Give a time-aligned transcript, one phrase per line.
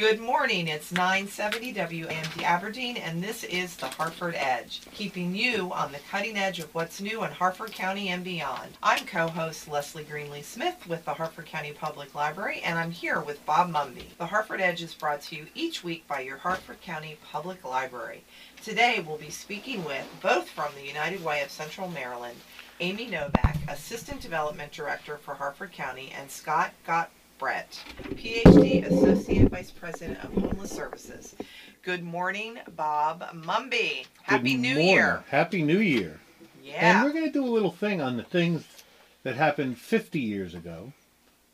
[0.00, 0.66] Good morning.
[0.66, 6.38] It's 970 WAMD Aberdeen, and this is the Harford Edge, keeping you on the cutting
[6.38, 8.78] edge of what's new in Harford County and beyond.
[8.82, 13.44] I'm co-host Leslie Greenlee Smith with the Harford County Public Library, and I'm here with
[13.44, 14.16] Bob Mumby.
[14.16, 18.24] The Harford Edge is brought to you each week by your Harford County Public Library.
[18.64, 22.38] Today we'll be speaking with, both from the United Way of Central Maryland,
[22.80, 27.80] Amy Novak, Assistant Development Director for Harford County, and Scott Gott Brett,
[28.10, 31.34] PhD Associate Vice President of Homeless Services.
[31.82, 34.04] Good morning, Bob Mumby.
[34.24, 34.88] Happy Good New morning.
[34.88, 35.24] Year.
[35.30, 36.20] Happy New Year.
[36.62, 36.96] Yeah.
[36.98, 38.64] And we're going to do a little thing on the things
[39.22, 40.92] that happened 50 years ago,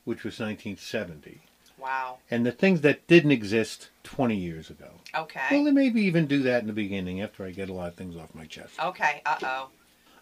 [0.05, 1.41] which was 1970,
[1.79, 2.19] Wow.
[2.33, 4.91] and the things that didn't exist 20 years ago.
[5.15, 5.41] Okay.
[5.63, 8.17] Well, maybe even do that in the beginning after I get a lot of things
[8.17, 8.75] off my chest.
[8.83, 9.23] Okay.
[9.25, 9.37] Uh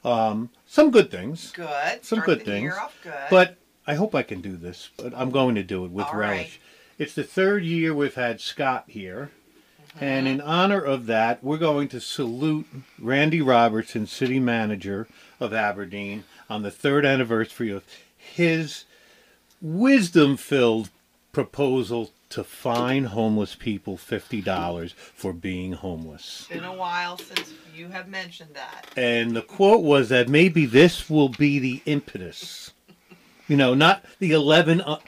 [0.05, 0.11] oh.
[0.13, 2.05] Um, some good things, Good.
[2.05, 3.15] Some Start good things, good.
[3.31, 3.57] but
[3.87, 4.91] I hope I can do this.
[4.97, 6.31] But I'm going to do it with All right.
[6.31, 6.61] relish.
[6.99, 9.31] It's the third year we've had Scott here.
[9.89, 10.05] Mm-hmm.
[10.05, 12.67] And in honor of that, we're going to salute
[12.99, 15.09] Randy Robertson, city manager
[15.41, 17.85] of Aberdeen, on the third anniversary of
[18.17, 18.85] his
[19.61, 20.91] wisdom filled
[21.33, 26.47] proposal to fine homeless people $50 for being homeless.
[26.51, 28.89] It's Been a while since you have mentioned that.
[28.97, 32.73] And the quote was that maybe this will be the impetus.
[33.49, 34.99] You know, not the 11 uh,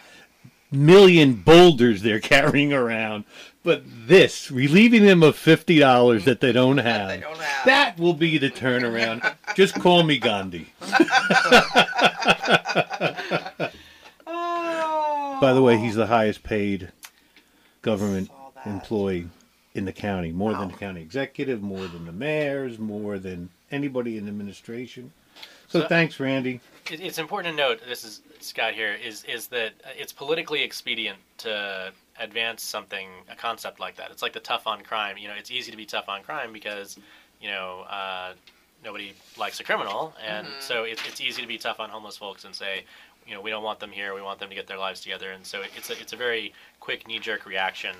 [0.72, 3.24] boulders they're carrying around,
[3.62, 7.08] but this, relieving them of $50 that they don't have.
[7.08, 7.66] they don't have.
[7.66, 9.34] That will be the turnaround.
[9.54, 10.72] Just call me Gandhi.
[14.26, 15.38] Oh.
[15.40, 16.92] By the way, he's the highest paid
[17.82, 18.30] government
[18.64, 19.28] employee
[19.74, 24.16] in the county, more than the county executive, more than the mayors, more than anybody
[24.16, 25.12] in administration.
[25.76, 26.60] So, So- thanks, Randy.
[26.90, 27.80] It, it's important to note.
[27.86, 28.94] This is Scott here.
[28.94, 34.10] Is is that it's politically expedient to advance something, a concept like that.
[34.10, 35.18] It's like the tough on crime.
[35.18, 36.96] You know, it's easy to be tough on crime because
[37.40, 38.34] you know uh,
[38.84, 40.60] nobody likes a criminal, and Mhm.
[40.62, 42.84] so it, it's easy to be tough on homeless folks and say,
[43.26, 44.14] you know, we don't want them here.
[44.14, 45.32] We want them to get their lives together.
[45.32, 47.96] And so it's a it's a very quick knee jerk reaction.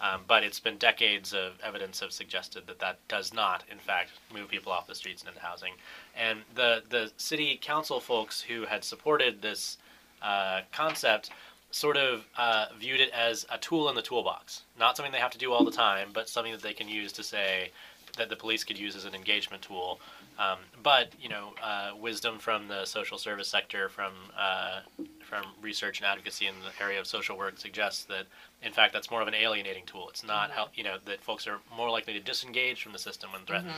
[0.00, 4.10] Um, but it's been decades of evidence have suggested that that does not, in fact,
[4.32, 5.72] move people off the streets and into housing.
[6.16, 9.78] And the the city council folks who had supported this
[10.22, 11.30] uh, concept
[11.70, 15.32] sort of uh, viewed it as a tool in the toolbox, not something they have
[15.32, 17.70] to do all the time, but something that they can use to say
[18.16, 20.00] that the police could use as an engagement tool.
[20.38, 24.80] Um, but you know, uh, wisdom from the social service sector, from uh,
[25.20, 28.26] from research and advocacy in the area of social work suggests that,
[28.62, 30.08] in fact, that's more of an alienating tool.
[30.08, 33.32] It's not how you know that folks are more likely to disengage from the system
[33.32, 33.72] when threatened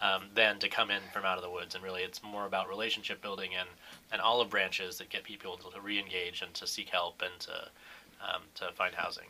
[0.00, 1.74] um, than to come in from out of the woods.
[1.74, 3.68] And really, it's more about relationship building and,
[4.10, 7.68] and olive branches that get people to, to re-engage and to seek help and to
[8.26, 9.26] um, to find housing.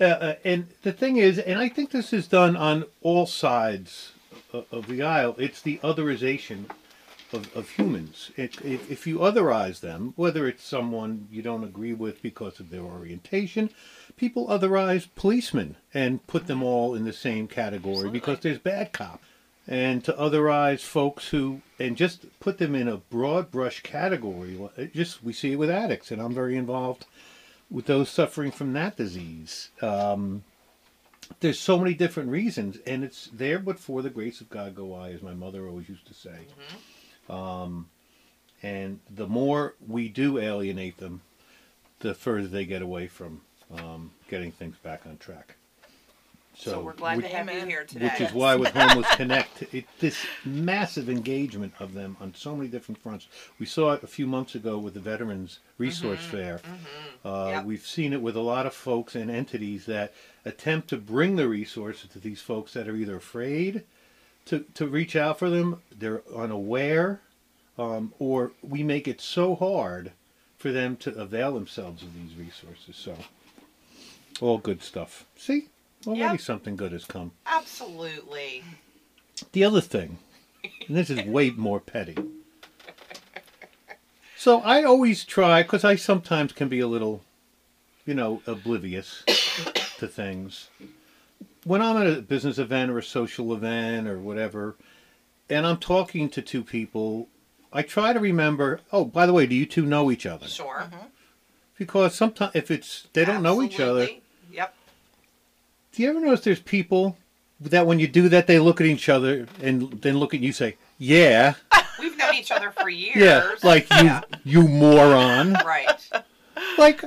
[0.00, 4.12] Uh, uh, and the thing is, and I think this is done on all sides
[4.70, 6.64] of, the aisle, it's the otherization
[7.32, 8.30] of, of humans.
[8.36, 12.70] It, if, if you otherize them, whether it's someone you don't agree with because of
[12.70, 13.70] their orientation,
[14.16, 19.24] people otherize policemen and put them all in the same category because there's bad cops.
[19.68, 24.56] And to otherize folks who, and just put them in a broad brush category,
[24.94, 27.04] just we see it with addicts, and I'm very involved
[27.68, 29.70] with those suffering from that disease.
[29.82, 30.44] Um,
[31.40, 34.94] there's so many different reasons, and it's there, but for the grace of God go
[34.94, 36.38] I, as my mother always used to say.
[37.28, 37.88] Um,
[38.62, 41.22] and the more we do alienate them,
[42.00, 43.40] the further they get away from
[43.76, 45.55] um, getting things back on track.
[46.58, 47.68] So, we're glad which, to have you Amen.
[47.68, 48.06] here today.
[48.06, 52.68] which is why with Homeless Connect, it, this massive engagement of them on so many
[52.68, 53.28] different fronts.
[53.58, 56.60] We saw it a few months ago with the Veterans Resource Fair.
[57.24, 57.64] Uh, Yep.
[57.66, 60.14] We've seen it with a lot of folks and entities that
[60.44, 63.84] attempt to bring the resources to these folks that are either afraid
[64.46, 67.20] to, to reach out for them, they're unaware,
[67.78, 70.12] um, or we make it so hard
[70.56, 72.96] for them to avail themselves of these resources.
[72.96, 73.16] So,
[74.40, 75.26] all good stuff.
[75.36, 75.68] See,
[76.06, 76.40] already Yep.
[76.40, 77.32] something good has come.
[77.46, 78.64] Absolutely.
[79.52, 80.18] The other thing,
[80.88, 82.16] and this is way more petty.
[84.36, 87.22] So I always try, because I sometimes can be a little,
[88.04, 89.24] you know, oblivious
[89.98, 90.68] to things.
[91.64, 94.76] When I'm at a business event or a social event or whatever,
[95.50, 97.28] and I'm talking to two people,
[97.72, 100.46] I try to remember, oh, by the way, do you two know each other?
[100.46, 100.88] Sure.
[101.76, 104.22] Because sometimes if it's, they don't know each other, Absolutely.
[105.96, 107.16] Do you ever notice there's people
[107.60, 110.48] that when you do that, they look at each other and then look at you
[110.48, 111.54] and say, yeah,
[111.98, 113.16] We've known each other for years.
[113.16, 114.20] Yeah, like you, Yeah.
[114.44, 115.54] you moron.
[115.64, 116.06] Right.
[116.76, 117.02] Like,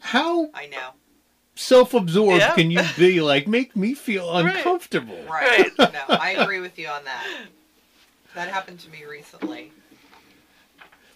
[0.00, 0.90] how I know.
[1.54, 2.54] self-absorbed Yeah.
[2.54, 3.22] can you be?
[3.22, 4.54] Like, make me feel Right.
[4.54, 5.18] uncomfortable.
[5.26, 5.70] Right.
[5.78, 7.26] no, I agree with you on that.
[8.34, 9.72] That happened to me recently.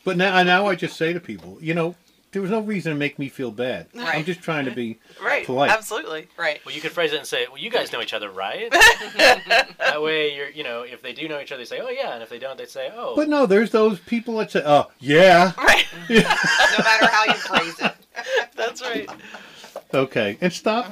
[0.05, 1.95] But now, now I just say to people, you know,
[2.35, 3.87] there was no reason to make me feel bad.
[3.99, 5.47] I'm just trying to be Right.
[5.47, 5.71] polite.
[5.71, 6.29] Absolutely.
[6.37, 6.61] Right.
[6.67, 8.71] Well, you could phrase it and say, "Well, you guys know each other, right?"
[9.17, 12.13] that way, you're, you know, if they do know each other, they say, "Oh yeah,"
[12.13, 14.91] and if they don't, they say, "Oh." But no, there's those people that say, "Oh,
[15.01, 15.87] yeah, Right.
[16.11, 16.17] No
[16.85, 17.95] matter how you phrase it.
[18.57, 19.09] That's right.
[19.95, 20.91] okay," and stop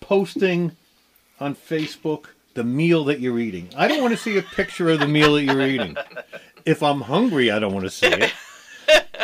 [0.00, 0.72] posting
[1.40, 3.68] on Facebook the meal that you're eating.
[3.76, 5.96] I don't want to see a picture of the meal that you're eating.
[6.64, 8.32] If I'm hungry, I don't want to see it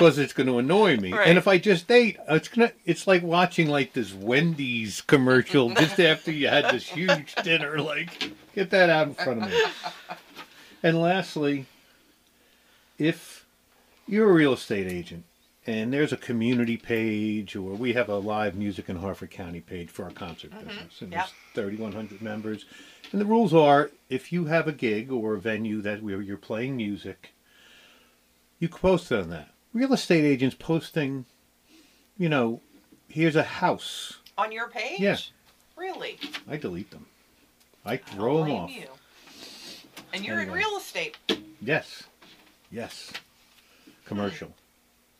[0.00, 1.12] because it's going to annoy me.
[1.12, 1.28] Right.
[1.28, 2.72] And if I just date, it's gonna.
[2.86, 7.78] It's like watching like this Wendy's commercial just after you had this huge dinner.
[7.80, 9.62] Like, get that out in front of me.
[10.82, 11.66] And lastly,
[12.98, 13.44] if
[14.08, 15.24] you're a real estate agent
[15.66, 19.90] and there's a community page or we have a live music in Harford County page
[19.90, 20.66] for our concert mm-hmm.
[20.66, 21.28] business and Yep.
[21.54, 22.64] there's 3,100 members.
[23.12, 26.38] And the rules are if you have a gig or a venue that where you're
[26.38, 27.34] playing music,
[28.58, 29.50] you can post on that.
[29.72, 31.26] Real estate agents posting,
[32.18, 32.60] you know,
[33.08, 34.18] here's a house.
[34.36, 34.98] On your page?
[35.00, 35.16] Yeah.
[35.76, 36.18] Really?
[36.48, 37.06] I delete them.
[37.84, 38.70] I I throw them off.
[38.70, 38.86] You.
[40.12, 40.58] And you're Anyway.
[40.58, 41.16] in real estate.
[41.60, 42.02] Yes.
[42.70, 43.12] Yes.
[44.04, 44.54] Commercial.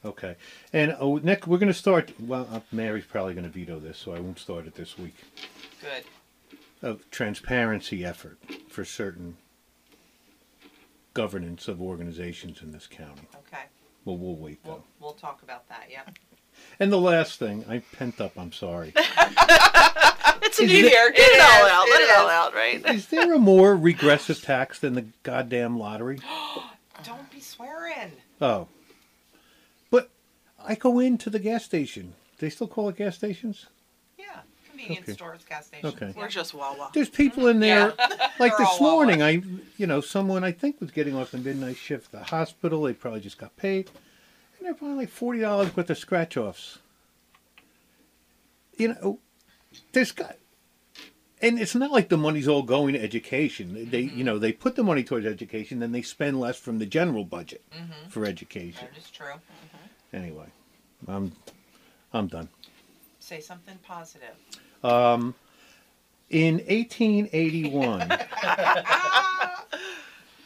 [0.05, 0.37] Okay.
[0.73, 2.13] And oh, Nick, we're going to start.
[2.19, 5.15] Well, uh, Mary's probably going to veto this, so I won't start it this week.
[5.81, 6.05] Good.
[6.83, 8.39] A transparency effort
[8.69, 9.37] for certain
[11.15, 13.29] governance of organizations in this county.
[13.47, 13.65] Okay.
[14.05, 14.71] Well, we'll wait though.
[14.71, 15.85] We'll we'll talk about that.
[15.91, 16.03] Yeah.
[16.79, 18.33] And the last thing, I'm pent up.
[18.37, 18.93] I'm sorry.
[20.43, 21.11] It's a Is new it- year.
[21.13, 21.87] Get It it, all is, out.
[21.87, 22.33] it Let it all is.
[22.33, 22.95] out, right?
[22.95, 26.19] Is there a more regressive tax than the goddamn lottery?
[27.05, 28.13] Don't be swearing.
[28.41, 28.67] Oh.
[29.91, 30.11] But
[30.67, 32.15] I go into the gas station.
[32.39, 33.67] They still call it gas stations?
[34.19, 34.41] Yeah.
[34.81, 35.13] Convenience Okay.
[35.13, 35.95] stores, gas stations.
[35.95, 36.15] Okay.
[36.17, 36.91] We're just Wawa.
[36.95, 37.95] There's people in there.
[38.39, 39.43] Like They're this morning, I,
[39.77, 42.85] you know, someone I think was getting off the midnight shift at the hospital.
[42.85, 43.91] They probably just got paid,
[44.57, 46.79] and they're buying like forty dollars worth of scratch offs.
[48.79, 49.19] You know,
[49.93, 50.37] there's got,
[51.43, 53.91] and it's not like the money's all going to education.
[53.91, 54.23] They, you mm-hmm.
[54.23, 57.63] know, they put the money towards education, then they spend less from the general budget
[57.71, 58.09] mm-hmm.
[58.09, 58.89] for education.
[58.91, 59.27] That is true.
[59.27, 60.17] Mm-hmm.
[60.17, 60.47] Anyway,
[61.07, 61.33] I'm,
[62.15, 62.49] I'm done.
[63.19, 64.35] Say something positive.
[64.83, 65.35] In
[66.31, 68.09] 1881,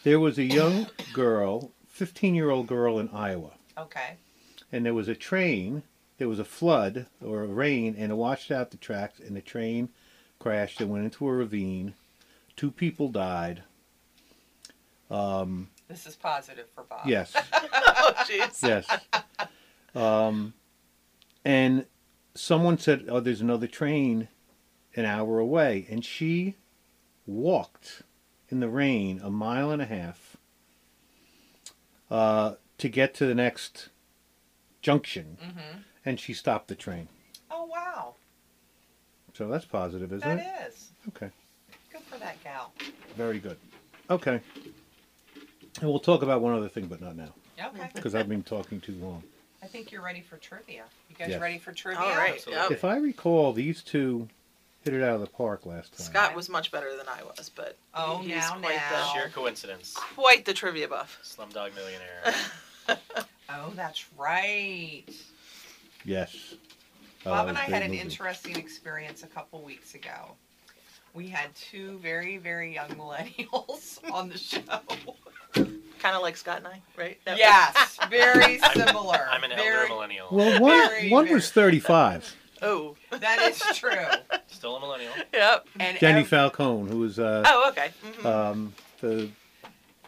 [0.04, 4.16] there was a young girl, 15 year old girl in Iowa, Okay.
[4.72, 5.82] and there was a train,
[6.18, 9.40] there was a flood or a rain, and it washed out the tracks, and the
[9.42, 9.88] train
[10.38, 11.94] crashed and went into a ravine.
[12.56, 13.62] Two people died.
[15.88, 17.06] This is positive for Bob.
[17.06, 18.62] Yes, Oh, jeez.
[18.66, 18.86] yes.
[19.94, 20.54] Um,
[21.44, 21.84] and
[22.34, 24.28] someone said, Oh, there's another train
[24.96, 25.86] an hour away.
[25.90, 26.56] And she
[27.26, 28.02] walked
[28.48, 30.36] in the rain a mile and a half
[32.10, 33.88] uh, to get to the next
[34.82, 35.38] junction.
[35.42, 35.78] Mm-hmm.
[36.04, 37.08] And she stopped the train.
[37.50, 38.14] Oh wow.
[39.32, 40.38] So that's positive, isn't That
[40.68, 40.68] it?
[40.72, 40.90] is.
[41.08, 41.30] Okay,
[41.92, 42.72] Good for that gal.
[43.16, 43.56] very good.
[44.10, 44.40] Okay.
[45.80, 47.88] And we'll talk about one other thing, but not now, Okay.
[47.94, 49.22] because I've been talking too long.
[49.74, 50.84] I think you're ready for trivia.
[51.10, 51.40] You guys Yes.
[51.40, 52.00] ready for trivia?
[52.00, 52.34] All right.
[52.34, 52.62] Absolutely.
[52.62, 52.70] Yep.
[52.70, 54.28] If I recall, these two
[54.84, 56.06] hit it out of the park last time.
[56.06, 59.12] Scott was much better than I was, but Oh, he's now, quite now.
[59.12, 59.94] Sheer coincidence.
[59.94, 61.18] the quite the trivia buff.
[61.24, 62.34] Slumdog Millionaire.
[63.50, 65.04] Oh, that's right.
[66.04, 66.54] Yes.
[67.24, 68.00] Bob Uh, and I had an movie.
[68.00, 70.36] interesting experience a couple weeks ago.
[71.14, 74.60] We had two very, very young millennials on the show.
[76.00, 77.18] Kind of like Scott and I, right?
[77.26, 77.34] No.
[77.34, 79.26] Yes, very similar.
[79.30, 80.28] I'm an elder very, millennial.
[80.30, 82.36] Well, one, Very, one very- was 35.
[82.62, 82.96] Oh.
[83.10, 83.90] That is true.
[84.48, 85.12] Still a millennial.
[85.32, 85.66] Yep.
[85.80, 87.90] And Jenny ev- Falcone, who was uh, Oh, okay.
[88.04, 88.24] Mhm.
[88.26, 89.28] um, the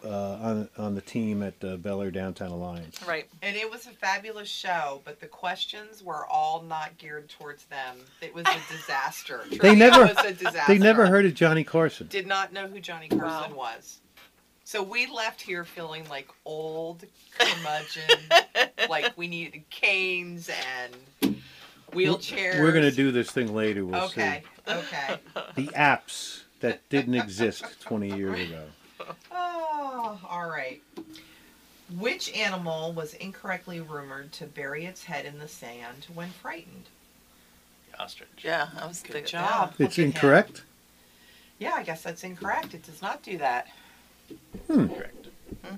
[0.05, 0.09] uh,
[0.41, 3.01] on on the team at uh, Bel Air Downtown Alliance.
[3.07, 3.25] right.
[3.41, 7.97] and it was a fabulous show, but the questions were all not geared towards them.
[8.21, 9.41] It was a disaster.
[9.49, 10.61] They Trivia never- was a disaster.
[10.71, 12.07] They never heard of Johnny Carson.
[12.07, 13.73] Did not know who Johnny Carson Wow.
[13.75, 14.01] was.
[14.67, 17.05] So we left here feeling like old
[17.39, 18.03] curmudgeon,
[18.89, 20.49] like we needed canes
[21.21, 21.37] and
[21.93, 22.59] wheelchairs.
[22.59, 23.85] We're gonna do this thing later.
[23.85, 25.19] We'll Okay, okay.
[25.55, 28.63] see the apps that didn't exist 20 years ago.
[29.31, 30.81] Oh, all right.
[31.97, 36.89] Which animal was incorrectly rumored to bury its head in the sand when frightened?
[37.93, 38.43] The ostrich.
[38.43, 39.31] Yeah, I was Good thinking.
[39.31, 39.69] job.
[39.79, 40.05] It's Look him.
[40.07, 40.63] incorrect.
[41.57, 42.73] Yeah, I guess that's incorrect.
[42.73, 43.67] It does not do that.
[44.67, 44.87] Hmm.
[44.87, 45.27] Correct.
[45.63, 45.75] Hmm.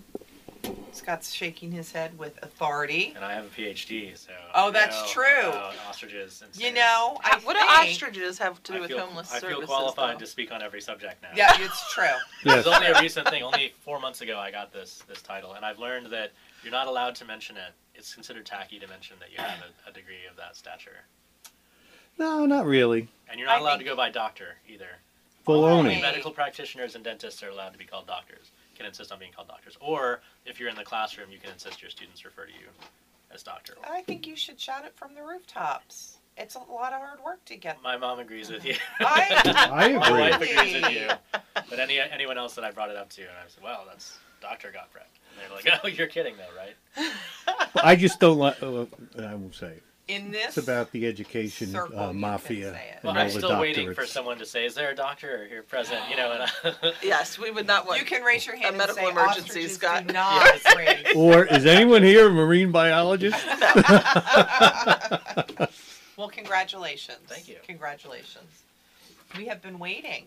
[0.91, 3.13] Scott's shaking his head with authority.
[3.15, 4.31] And I have a PhD, so.
[4.53, 5.49] Oh, I that's know true.
[5.49, 8.89] about ostriches and You know, I How- what do ostriches have to do I with
[8.91, 9.59] feel, homeless I services?
[9.59, 10.19] feel qualified though?
[10.19, 11.29] to speak on every subject now.
[11.35, 12.03] Yeah, it's true.
[12.45, 12.59] Yes.
[12.59, 13.43] It's only a recent thing.
[13.43, 16.31] Only four months ago, I got this this title, and I've learned that
[16.63, 17.73] you're not allowed to mention it.
[17.95, 21.03] It's considered tacky to mention that you have a, a degree of that stature,
[22.17, 23.07] No, not really.
[23.29, 24.87] and you're not I allowed think- to go by doctor either.
[25.49, 25.79] Baloney.
[25.79, 28.51] Only medical practitioners and dentists are allowed to be called doctors.
[28.75, 31.81] Can insist on being called doctors, or if you're in the classroom, you can insist
[31.81, 32.67] your students refer to you
[33.33, 33.73] as doctor.
[33.83, 36.17] I think you should shout it from the rooftops.
[36.37, 37.81] It's a lot of hard work to get.
[37.83, 38.75] My mom agrees with you.
[39.01, 40.19] I- I My agree.
[40.21, 41.09] wife agrees with you.
[41.69, 44.17] But any anyone else that I brought it up to, and I said, "Well, that's
[44.41, 45.03] Doctor Gottfried,"
[45.33, 47.11] and they're like, "Oh, you're kidding, though, right?"
[47.83, 48.63] I just don't like.
[48.63, 48.85] Uh,
[49.17, 49.67] I won't say.
[49.67, 49.83] it.
[50.09, 53.03] In this, It's about the education Circle, you uh, can mafia say it.
[53.03, 54.07] Well, and I'm the still waiting for doctorates.
[54.07, 57.51] someone to say, "Is there a doctor here present?" You know, and I, Yes, we
[57.51, 57.99] would not want.
[57.99, 60.07] you can raise your hand A and medical say emergency, ostriches Scott.
[60.07, 61.05] do not raise.
[61.15, 63.37] Or is anyone here a marine biologist?
[66.17, 67.19] Well, congratulations.
[67.27, 67.55] Thank you.
[67.65, 68.63] Congratulations.
[69.37, 70.25] We have been waiting.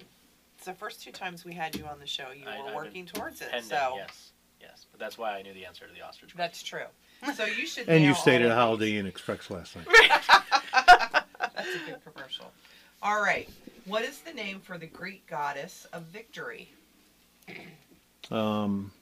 [0.57, 2.29] It's the first two times we had you on the show.
[2.35, 3.51] You I- I've were been working towards it.
[3.51, 4.87] pending, so yes, yes.
[4.91, 6.33] But that's why I knew the answer to the ostrich.
[6.35, 6.87] that's true.
[7.37, 7.89] So you should.
[7.89, 9.87] And you nail stayed all at of Holiday Inn Express last night.
[10.73, 12.51] That's a good commercial.
[13.03, 13.49] All right.
[13.87, 16.69] What is the name for the Greek goddess of victory?
[18.31, 18.93] Um,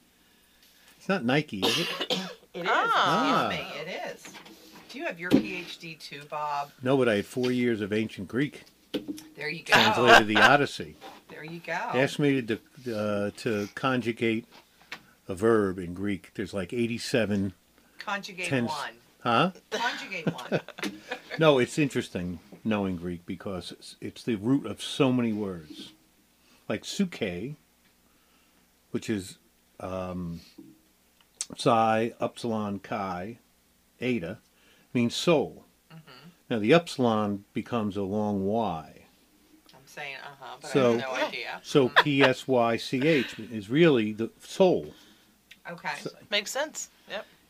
[0.97, 2.19] it's not Nike, is it?
[2.53, 2.69] It is.
[2.69, 3.47] Ah.
[3.49, 3.81] Excuse me.
[3.81, 4.23] It is.
[4.89, 6.69] Do you have your PhD too, Bob?
[6.83, 8.63] No, but I had four years of ancient Greek.
[9.37, 9.71] There you go.
[9.71, 10.97] Translated the Odyssey.
[11.29, 11.71] There you go.
[11.71, 12.59] Asked me to
[12.93, 14.45] uh, to conjugate
[15.29, 16.31] a verb in Greek.
[16.35, 17.53] There's like 87.
[18.05, 18.93] Conjugate Tens- one.
[19.21, 19.51] Huh?
[19.71, 20.61] Conjugate one.
[21.39, 25.93] No, it's interesting knowing Greek because it's, it's the root of so many words.
[26.67, 27.55] Like suke,
[28.91, 29.37] which is
[29.79, 30.41] um,
[31.57, 33.37] psi, upsilon, chi,
[34.01, 34.39] eta,
[34.93, 35.65] means soul.
[36.49, 38.91] Now the upsilon becomes a long Y.
[39.73, 41.59] I'm saying uh huh, but So- I have no idea.
[41.63, 44.93] So P S Y C H is really the soul.
[45.69, 45.93] Okay.
[46.29, 46.89] Makes sense.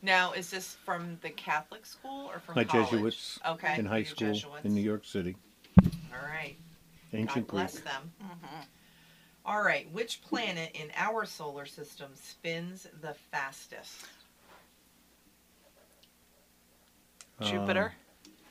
[0.02, 0.08] Yep.
[0.08, 2.90] Now, is this from the Catholic school or from My college?
[2.90, 3.78] Jesuits Okay.
[3.78, 4.64] in high your school Jesuits.
[4.64, 5.36] in New York City.
[5.84, 6.56] All right.
[7.12, 7.84] Ancient God bless Greek.
[7.84, 8.12] them.
[8.22, 8.60] Mm-hmm.
[9.44, 9.90] All right.
[9.92, 14.06] Which planet in our solar system spins the fastest?
[17.40, 17.92] Jupiter.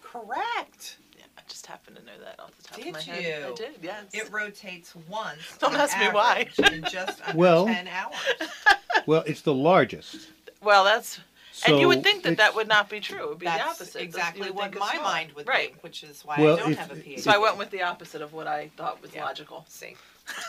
[0.03, 0.97] Correct.
[1.17, 3.23] Yeah, I just happened to know that off the top Did of my head.
[3.47, 3.53] you?
[3.53, 3.71] I did.
[3.81, 4.03] Yes.
[4.13, 5.39] It rotates once.
[5.59, 6.47] Don't on ask me why.
[6.59, 8.13] average in just under Well- 10 hours.
[9.07, 10.29] Well, it's the largest.
[10.61, 11.19] well, that's.
[11.65, 13.19] So and you would think that that would not be true.
[13.23, 13.99] It would be the That's opposite.
[13.99, 15.69] You exactly would what think my it's mind would right.
[15.71, 17.19] think, which is why Well, I don't if- have a PhD.
[17.19, 19.25] So I went with the opposite of what I thought was Yeah.
[19.25, 19.65] logical.
[19.69, 19.95] See.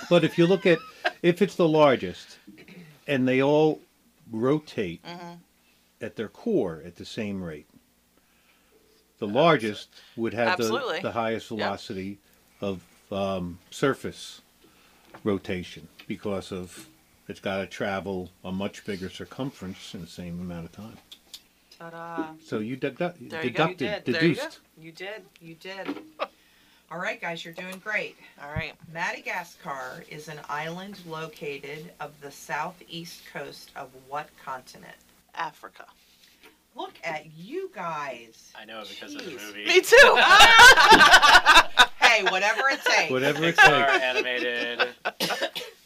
[0.09, 0.79] But if you look at
[1.23, 2.39] if it's the largest,
[3.07, 3.81] and they all
[4.31, 5.39] rotate Mhm.
[6.01, 7.67] at their core at the same rate,
[9.19, 11.01] the largest would have the, Absolutely.
[11.01, 12.19] the highest velocity
[12.63, 14.41] of um, surface
[15.25, 16.89] rotation because of
[17.29, 20.97] it's got to travel a much bigger circumference in the same amount of time.
[21.79, 22.27] Ta-da.
[22.45, 23.69] So you dedu- There you go.
[23.69, 24.15] You deducted, did.
[24.15, 24.59] There you deduced.
[24.79, 25.23] You did.
[25.41, 25.89] You did.
[26.91, 28.17] All right, guys, you're doing great.
[28.43, 28.75] All right.
[28.93, 34.93] Madagascar is an island located of the southeast coast of what continent?
[35.35, 35.87] Africa.
[36.77, 38.53] Look at you guys.
[38.59, 39.47] I know it because of the Jeez.
[39.47, 39.65] movie.
[39.65, 39.97] Me too.
[42.03, 43.11] Hey, whatever it takes.
[43.11, 44.03] Whatever it Pixar takes.
[44.05, 44.89] animated.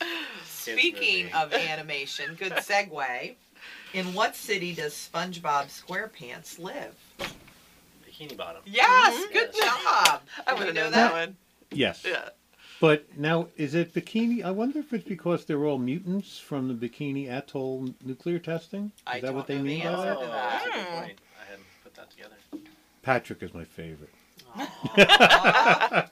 [0.72, 1.32] Speaking movie.
[1.34, 3.34] of animation, good segue.
[3.94, 6.94] In what city does SpongeBob SquarePants live?
[8.06, 8.62] Bikini Bottom.
[8.66, 9.32] Yes, Mhm.
[9.32, 9.82] good Yes.
[9.84, 10.22] job.
[10.46, 11.12] I would have known that?
[11.12, 11.36] that one.
[11.70, 12.04] Yes.
[12.06, 12.28] Yeah.
[12.78, 14.44] But now, is it bikini?
[14.44, 18.86] I wonder if it's because they're all mutants from the Bikini Atoll nuclear testing.
[18.86, 20.20] Is I that what don't they know the mean by that?
[20.20, 20.30] to that.
[20.30, 20.94] that's a good Hmm.
[21.00, 21.18] point.
[21.40, 22.36] I hadn't put that together.
[23.02, 24.10] Patrick is my favorite.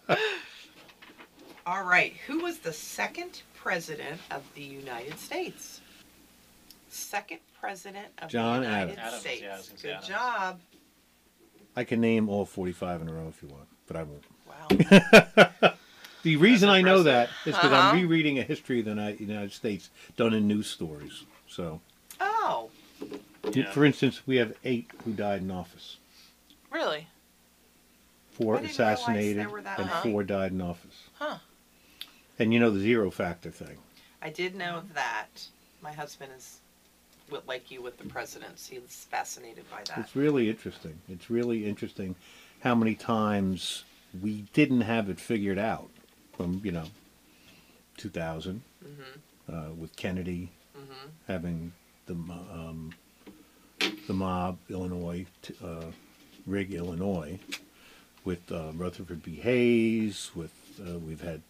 [1.66, 2.14] All right.
[2.26, 5.80] Who was the second president of the United States?
[6.90, 8.98] Second president of John the United Adams.
[9.06, 9.42] Adams, States.
[9.42, 10.08] yeah, I was gonna say Good Adams.
[10.08, 10.60] job.
[11.74, 14.24] I can name all 45 in a row if you want, but I won't.
[14.46, 15.72] Wow.
[16.24, 17.90] The reason I know that is because Uh-huh.
[17.92, 21.24] I'm rereading a history of the Uni- United States done in news stories.
[21.46, 21.82] So,
[22.18, 22.70] Oh,
[23.52, 23.70] Yeah.
[23.72, 25.98] for instance, we have eight who died in office.
[26.70, 27.08] really?
[28.32, 30.12] Four I didn't realize assassinated there were that and many.
[30.12, 30.96] four died in office.
[31.18, 31.36] Huh.
[32.38, 33.76] And you know the zero factor thing.
[34.22, 35.28] I did know that.
[35.82, 36.58] My husband is
[37.30, 38.66] with, like you with the presidents.
[38.66, 39.98] He's fascinated by that.
[39.98, 40.98] It's really interesting.
[41.08, 42.16] It's really interesting
[42.60, 43.84] how many times
[44.22, 45.90] we didn't have it figured out
[46.36, 46.86] from, you know,
[47.96, 49.54] 2000 Mm-hmm.
[49.54, 51.08] uh, with Kennedy Mm-hmm.
[51.28, 51.72] having
[52.06, 52.92] the um,
[54.08, 55.84] the mob, Illinois, t- uh,
[56.46, 57.38] Rig, Illinois,
[58.24, 59.36] with uh, Rutherford B.
[59.36, 60.30] Hayes.
[60.34, 61.42] With uh, we've had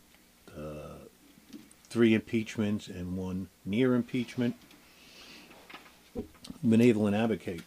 [1.89, 4.57] three impeachments and one near impeachment.
[6.63, 7.63] Benevolent advocate.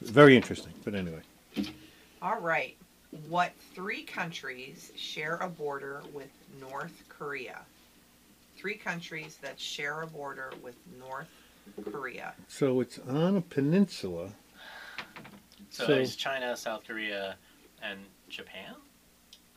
[0.00, 1.20] Very interesting, but anyway.
[2.22, 2.76] All right.
[3.28, 7.60] What three countries share a border with North Korea?
[8.56, 11.28] Three countries that share a border with North
[11.92, 12.34] Korea.
[12.48, 14.30] So it's on a peninsula.
[15.70, 17.36] So, So- there's China, South Korea,
[17.82, 18.74] and Japan.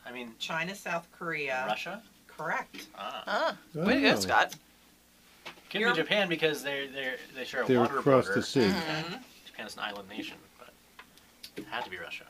[0.06, 1.64] I mean, China, South Korea.
[1.66, 2.02] Russia.
[2.26, 2.86] Correct.
[2.96, 4.16] Ah, Ah, way to go.
[4.16, 4.54] Scott.
[5.70, 8.40] could You're- be Japan because they're they they share a They're water across border.
[8.40, 8.60] the sea.
[8.60, 9.20] Mhm.
[9.46, 10.70] Japan is an island nation, but
[11.56, 12.24] it had to be Russia.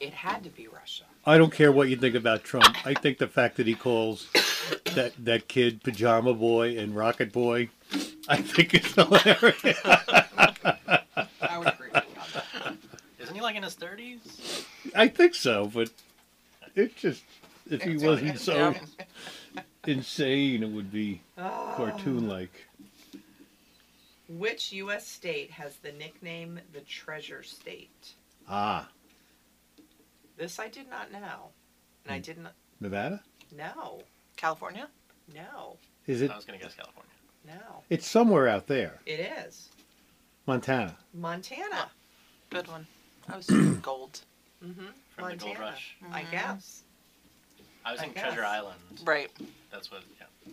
[0.00, 1.04] It had to be Russia.
[1.24, 2.76] I don't care what you think about Trump.
[2.86, 4.28] I think the fact that he calls
[4.94, 7.70] that that kid Pajama Boy and Rocket Boy,
[8.28, 9.78] I think it's hilarious.
[9.84, 12.76] I would agree with you on that.
[13.20, 14.66] Isn't he like in his thirties?
[14.94, 15.90] I think so, but
[16.74, 17.22] it's just
[17.70, 18.74] if he wasn't so
[19.86, 21.74] insane, it would be Ah.
[21.76, 22.66] cartoon-like.
[24.28, 25.06] Which U.S.
[25.06, 28.14] state has the nickname the Treasure State?
[28.48, 28.88] Ah,
[30.36, 31.50] This I did not know.
[32.04, 32.22] And I Hmm.
[32.22, 32.48] didn't
[32.80, 33.22] Nevada?
[33.52, 34.02] know.
[34.36, 34.88] California?
[35.34, 35.78] No.
[36.06, 36.30] Is it?
[36.30, 37.10] I was gonna guess California.
[37.46, 37.84] No.
[37.90, 39.68] It's somewhere out there, It is.
[40.46, 40.96] Montana.
[41.12, 41.90] Montana.
[42.50, 42.86] Good one.
[43.28, 44.20] I was thinking gold.
[44.62, 44.86] Mm-hmm.
[45.16, 45.96] From the Gold Rush.
[46.12, 46.30] I Mhm.
[46.30, 46.82] guess.
[47.84, 48.50] I was I thinking Treasure guess.
[48.50, 48.80] Island.
[49.04, 49.30] Right.
[49.70, 50.02] That's what.
[50.18, 50.52] Yeah.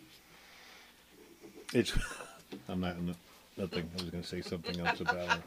[1.73, 1.93] It's.
[2.69, 2.95] I'm not.
[2.97, 3.15] I'm
[3.57, 3.89] nothing.
[3.97, 5.39] I was going to say something else about our.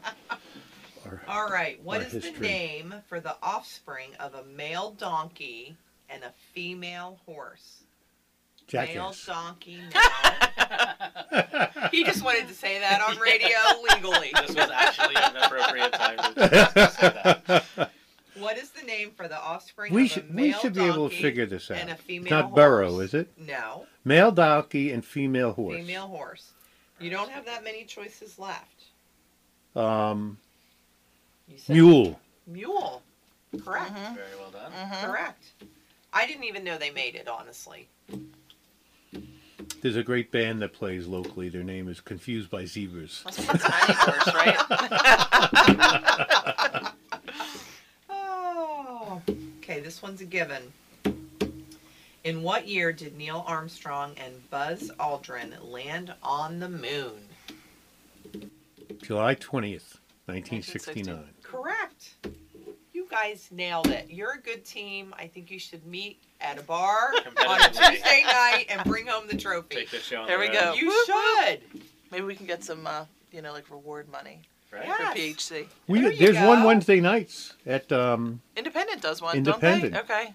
[1.05, 1.81] our All right.
[1.83, 2.47] What Our is the history.
[2.47, 5.75] name for the offspring of a male donkey
[6.09, 7.83] and a female horse?
[8.73, 9.25] Male jackass.
[9.27, 9.79] donkey.
[9.93, 10.01] No.
[11.91, 13.57] he just wanted to say that on radio
[13.93, 14.31] legally.
[14.41, 17.91] This was actually an appropriate time to, to say that.
[18.37, 20.23] What is the name for the offspring We of should.
[20.25, 21.77] a We male should be able to donkey figure this out.
[21.77, 22.55] and a female It's not horse?
[22.55, 23.29] burrow, is it?
[23.37, 25.77] No, Male donkey and female horse.
[25.77, 26.51] female horse.
[26.99, 28.83] You don't have that many choices left.
[29.75, 30.37] Um,
[31.67, 32.19] mule.
[32.47, 33.01] Mule.
[33.63, 33.91] Correct.
[33.93, 34.15] Mhm.
[34.15, 34.71] Very well done.
[34.71, 35.03] Mhm.
[35.05, 35.43] Correct.
[36.13, 37.87] I didn't even know they made it, honestly.
[39.81, 41.49] There's a great band that plays locally.
[41.49, 43.23] Their name is Confused by Zebras.
[43.25, 44.57] Must be a tiny horse, right?
[48.09, 49.21] Oh.
[49.59, 50.61] Okay, this one's a given.
[52.25, 57.29] In what year did Neil Armstrong and Buzz Aldrin land on the moon?
[59.01, 61.23] July 20th, 1969.
[61.41, 62.15] Correct.
[62.91, 64.07] You guys nailed it.
[64.09, 65.15] You're a good team.
[65.17, 67.13] I think you should meet at a bar
[67.47, 69.75] on a Tuesday night and bring home the trophy.
[69.75, 70.23] Take this show.
[70.23, 70.73] on There the we road, go.
[70.73, 71.61] You Whoop, should.
[72.11, 74.41] Maybe we can get some, uh, you know, like reward money
[74.75, 74.87] Right?
[74.87, 75.11] Yeah.
[75.11, 75.65] for PHC.
[75.87, 76.67] We, There you there's one go.
[76.67, 79.93] Wednesday nights at um, Independent does one, Independent.
[79.93, 80.13] don't they?
[80.15, 80.33] Okay.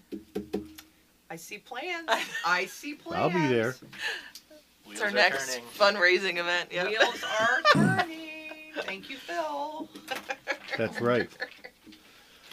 [1.30, 2.08] I see plans.
[2.46, 3.22] I see plans.
[3.22, 3.74] I'll be there.
[4.86, 5.66] Wheels It's our are next turning.
[5.78, 6.70] fundraising event.
[6.72, 6.86] Yeah.
[6.88, 8.18] Wheels are turning.
[8.82, 9.88] Thank you, Phil.
[10.78, 11.28] That's right.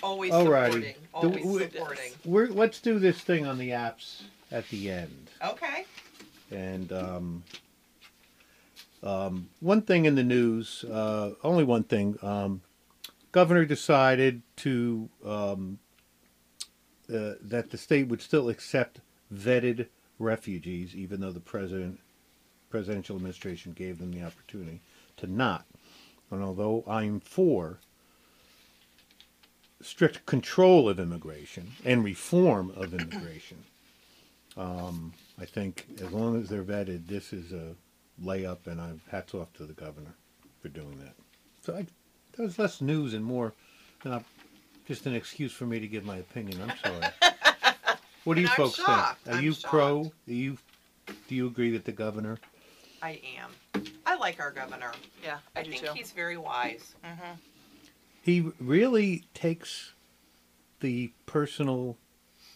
[0.03, 0.65] Always Alrighty.
[0.71, 0.93] supporting.
[0.93, 2.11] Do Always we- supporting.
[2.25, 4.21] We're, let's do this thing on the apps
[4.51, 5.29] at the end.
[5.43, 5.85] Okay.
[6.51, 7.43] And um,
[9.03, 12.17] um, one thing in the news, uh, only one thing.
[12.21, 12.61] Um,
[13.31, 15.79] governor decided to um,
[17.09, 18.99] uh, that the state would still accept
[19.33, 19.87] vetted
[20.19, 21.99] refugees, even though the president
[22.69, 24.81] presidential administration gave them the opportunity
[25.15, 25.65] to not.
[26.29, 27.79] And although I'm for
[29.81, 33.63] strict control of immigration and reform of immigration,
[34.57, 37.75] um, I think as long as they're vetted, this is a
[38.23, 40.15] layup, and I've hats off to the governor
[40.61, 41.13] for doing that.
[41.61, 41.85] So I,
[42.35, 43.53] that was less news and more,
[44.05, 44.19] uh,
[44.87, 46.61] just an excuse for me to give my opinion.
[46.61, 47.11] I'm sorry.
[48.23, 49.21] What do you I'm folks shocked.
[49.23, 49.35] think?
[49.35, 49.65] Are I'm you shocked.
[49.71, 50.01] pro?
[50.01, 50.57] Are you
[51.29, 52.37] do you agree that the governor?
[53.01, 53.85] I am.
[54.05, 54.91] I like our governor.
[55.23, 55.91] Yeah, I, I do think too.
[55.93, 56.93] he's very wise.
[57.01, 57.35] hmm
[58.21, 59.93] He really takes
[60.81, 61.95] the personal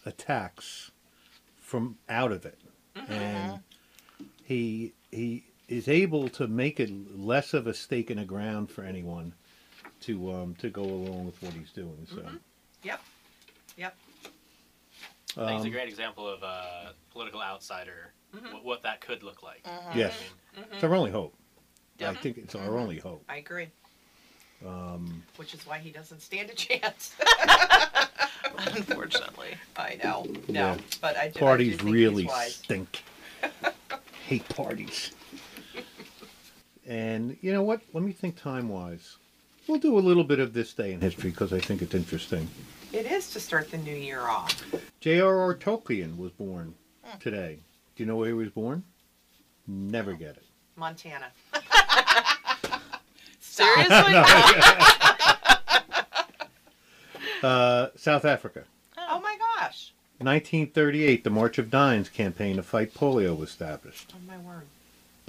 [0.06, 0.92] attacks
[1.62, 2.60] from out of it,
[3.08, 3.60] and
[4.44, 8.84] he he is able to make it less of a stake in the ground for
[8.84, 9.34] anyone
[10.02, 12.06] to um, to go along with what he's doing.
[12.14, 12.24] So.
[12.84, 13.02] Yep.
[13.78, 13.96] Yep.
[15.38, 18.52] I think it's a Um, great example of a political outsider, Mhm.
[18.54, 19.64] what, what that could look like.
[19.64, 19.96] Mhm.
[19.96, 20.14] Yes,
[20.56, 21.34] I mean, it's our only hope.
[22.00, 22.18] I Yep.
[22.22, 23.24] think it's our only hope.
[23.30, 23.70] I agree.
[24.66, 27.16] Um, Which is why he doesn't stand a chance.
[28.58, 29.56] Unfortunately.
[29.78, 30.26] I know.
[30.48, 30.74] No.
[30.74, 30.78] Yeah.
[31.00, 32.56] But I do, I do parties think really he's wise.
[32.56, 33.04] stink.
[34.28, 35.12] Hate parties.
[36.92, 37.80] And you know what?
[37.94, 39.16] Let me think time wise.
[39.66, 42.50] We'll do a little bit of this day in history because I think it's interesting.
[42.92, 44.62] It is to start the new year off.
[45.00, 45.56] J.R.R.
[45.56, 46.76] Tolkien was born
[47.22, 47.60] today.
[47.96, 48.84] Do you know where he was born?
[49.66, 50.44] Never get it.
[50.76, 51.28] Montana.
[53.40, 54.16] Seriously?
[57.44, 58.66] Uh, South Africa.
[58.96, 59.94] Oh my gosh.
[60.20, 64.68] 1938, the March of Dimes campaign to fight polio was established Oh my word.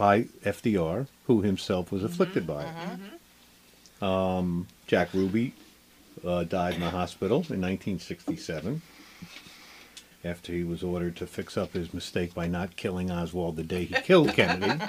[0.03, 4.03] By FDR, who himself was afflicted by it.
[4.03, 5.55] Um, Jack Ruby
[6.27, 8.83] uh, died in the hospital in 1967
[10.25, 13.85] after he was ordered to fix up his mistake by not killing Oswald the day
[13.85, 14.85] he killed Kennedy,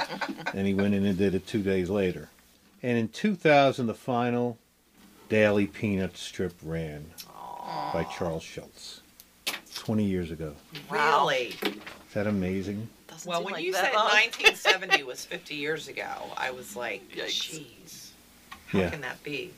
[0.51, 2.29] and he went in and did it two days later.
[2.81, 4.57] And in 2000, the final
[5.29, 7.05] Daily Peanut strip ran
[7.93, 9.01] by Charles Schulz.
[9.75, 10.55] 20 years ago.
[10.89, 11.53] Really?
[11.61, 12.89] Is that amazing?
[13.13, 14.05] Doesn't Well, seem when like you that said long.
[14.05, 17.61] 1970 was 50 years ago, I was like, Yikes.
[17.85, 18.09] jeez.
[18.67, 18.89] How Yeah.
[18.89, 19.51] can that be?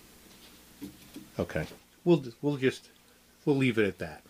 [1.39, 1.65] Okay.
[2.04, 2.89] We'll we'll just
[3.46, 4.22] we'll leave it at that.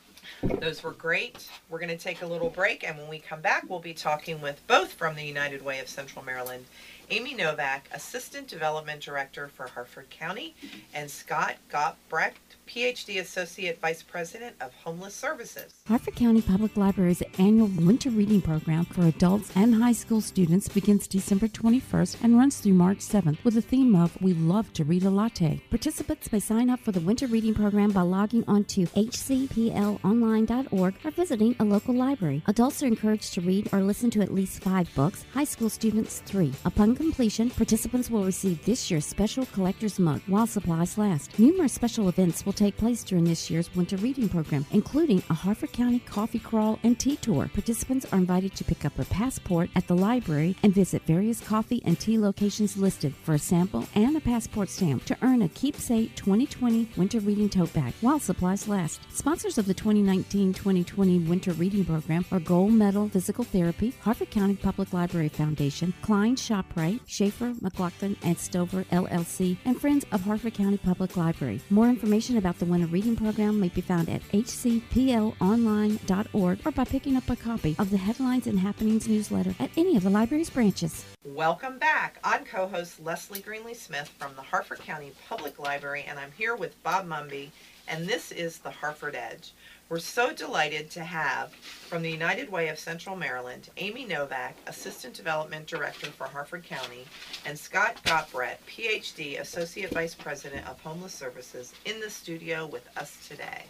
[0.43, 1.47] Those were great.
[1.69, 4.41] We're going to take a little break, and when we come back, we'll be talking
[4.41, 6.65] with both from the United Way of Central Maryland,
[7.09, 10.55] Amy Novak, Assistant Development Director for Harford County,
[10.93, 12.33] and Scott Gottbrecht,
[12.67, 15.71] PhD Associate Vice President of Homeless Services.
[15.87, 21.07] Harford County Public Library's annual winter reading program for adults and high school students begins
[21.07, 25.03] December 21st and runs through March 7th with the theme of We Love to Read
[25.03, 25.61] a Latte.
[25.69, 31.11] Participants may sign up for the winter reading program by logging on to hcplonline.org or
[31.11, 32.41] visiting a local library.
[32.47, 36.23] Adults are encouraged to read or listen to at least five books, high school students
[36.25, 36.51] three.
[36.65, 41.37] Upon completion, participants will receive this year's special collector's mug while supplies last.
[41.37, 45.73] Numerous special events will take place during this year's winter reading program, including a Harford
[45.73, 47.49] County coffee crawl and tea tour.
[47.53, 51.81] Participants are invited to pick up a passport at the library and visit various coffee
[51.85, 56.15] and tea locations listed for a sample and a passport stamp to earn a keepsake
[56.15, 59.01] 2020 winter reading tote bag while supplies last.
[59.13, 64.93] Sponsors of the 2019-2020 winter reading program are Gold Medal Physical Therapy, Harford County Public
[64.93, 71.17] Library Foundation, Klein ShopRite, Schaefer, McLaughlin, and Stover LLC, and Friends of Harford County Public
[71.17, 71.61] Library.
[71.69, 77.17] More information about the winter reading program may be found at hcplonline.org or by picking
[77.17, 81.05] up a copy of the Headlines and Happenings newsletter at any of the library's branches.
[81.23, 82.19] Welcome back.
[82.23, 86.81] I'm co-host Leslie Greenlee Smith from the Harford County Public Library, and I'm here with
[86.83, 87.49] Bob Mumby,
[87.87, 89.51] and this is the Harford Edge.
[89.87, 95.13] We're so delighted to have from the United Way of Central Maryland, Amy Novak, Assistant
[95.13, 97.05] Development Director for Harford County,
[97.45, 103.27] and Scott Gottbrett, PhD, Associate Vice President of Homeless Services, in the studio with us
[103.27, 103.65] today.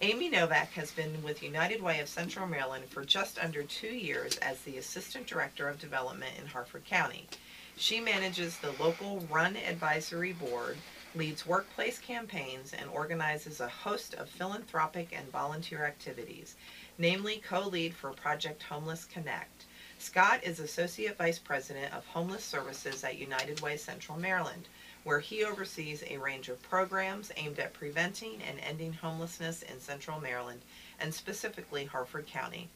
[0.00, 4.36] Amy Novak has been with United Way of Central Maryland for just under two years
[4.38, 7.28] as the Assistant Director of Development in Harford County.
[7.76, 10.78] She manages the local Run Advisory Board,
[11.16, 16.54] leads workplace campaigns, and organizes a host of philanthropic and volunteer activities,
[16.98, 19.64] namely co-lead for Project Homeless Connect.
[19.98, 24.68] Scott is Associate Vice President of Homeless Services at United Way Central Maryland
[25.06, 30.20] where he oversees a range of programs aimed at preventing and ending homelessness in central
[30.20, 30.60] Maryland
[30.98, 32.68] and specifically Harford County.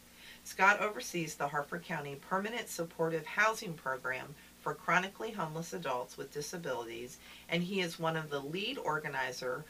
[0.44, 7.18] Scott oversees the Harford County Permanent Supportive Housing Program for chronically homeless adults with disabilities,
[7.48, 9.64] and he is one of the lead organizer,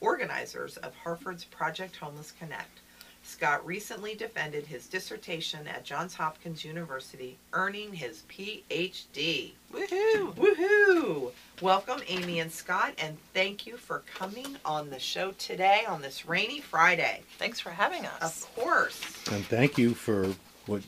[0.00, 2.80] organizers of Harford's Project Homeless Connect.
[3.24, 9.50] Scott recently defended his dissertation at Johns Hopkins University, earning his PhD.
[9.72, 10.34] Woohoo!
[10.34, 11.32] Woohoo!
[11.60, 16.26] Welcome, Amy and Scott, and thank you for coming on the show today on this
[16.26, 17.22] rainy Friday.
[17.38, 18.44] Thanks for having us.
[18.44, 19.00] Of course.
[19.30, 20.34] And thank you for
[20.66, 20.82] what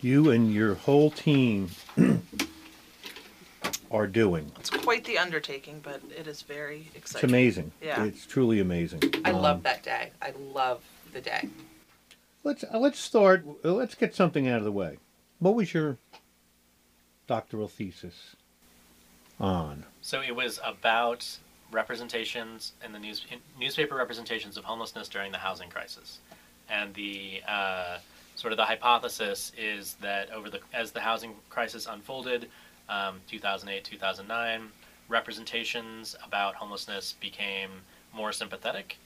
[0.00, 1.70] you and your whole team
[3.92, 4.50] are doing.
[4.58, 6.96] It's quite the undertaking, but it is very exciting.
[6.96, 7.30] It's exciting.
[7.30, 7.72] amazing.
[7.82, 8.04] Yeah.
[8.04, 9.02] It's truly amazing.
[9.24, 10.10] I Um, love that day.
[10.20, 11.48] I love the day.
[12.42, 13.44] Let's uh, let's start.
[13.64, 14.98] uh, Let's get something out of the way.
[15.38, 15.98] What was your
[17.26, 18.34] doctoral thesis
[19.38, 19.84] on?
[20.00, 21.38] So it was about
[21.70, 26.18] representations in the news in newspaper representations of homelessness during the housing crisis,
[26.68, 27.98] and the uh,
[28.34, 32.48] sort of the hypothesis is that over the as the housing crisis unfolded,
[32.88, 34.68] um, 2008 2009,
[35.08, 37.70] representations about homelessness became
[38.14, 38.96] more sympathetic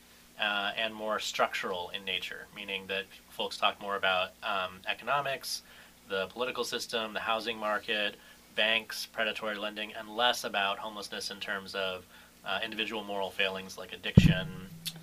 [0.40, 5.62] uh, and more structural in nature, meaning that folks talk more about um, economics,
[6.08, 8.16] the political system, the housing market,
[8.54, 12.04] banks, predatory lending, and less about homelessness in terms of
[12.44, 14.46] uh, individual moral failings like addiction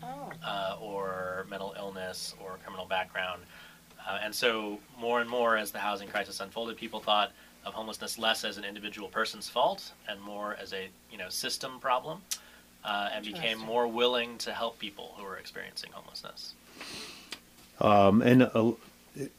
[0.05, 0.31] Oh.
[0.45, 3.41] uh, or mental illness or criminal background.
[4.05, 7.31] Uh, and so, more and more as the housing crisis unfolded, people thought
[7.65, 11.79] of homelessness less as an individual person's fault and more as a you know system
[11.79, 12.21] problem,
[12.83, 16.53] uh, and became more willing to help people who were experiencing homelessness.
[17.79, 18.73] Um, and a,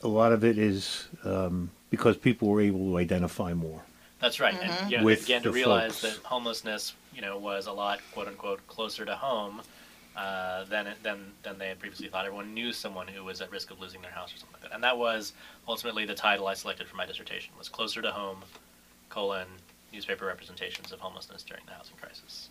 [0.02, 3.82] a lot of it is um, because people were able to identify more.
[4.20, 6.16] That's right, and you know, they began to the realize folks.
[6.16, 9.60] that homelessness, you know, was a lot quote unquote closer to home
[10.16, 12.24] uh, than than than they had previously thought.
[12.24, 14.74] Everyone knew someone who was at risk of losing their house or something like that,
[14.74, 15.32] and that was
[15.66, 18.42] ultimately the title I selected for my dissertation was "Closer to Home:
[19.08, 19.48] colon
[19.92, 22.50] newspaper representations of homelessness during the housing crisis."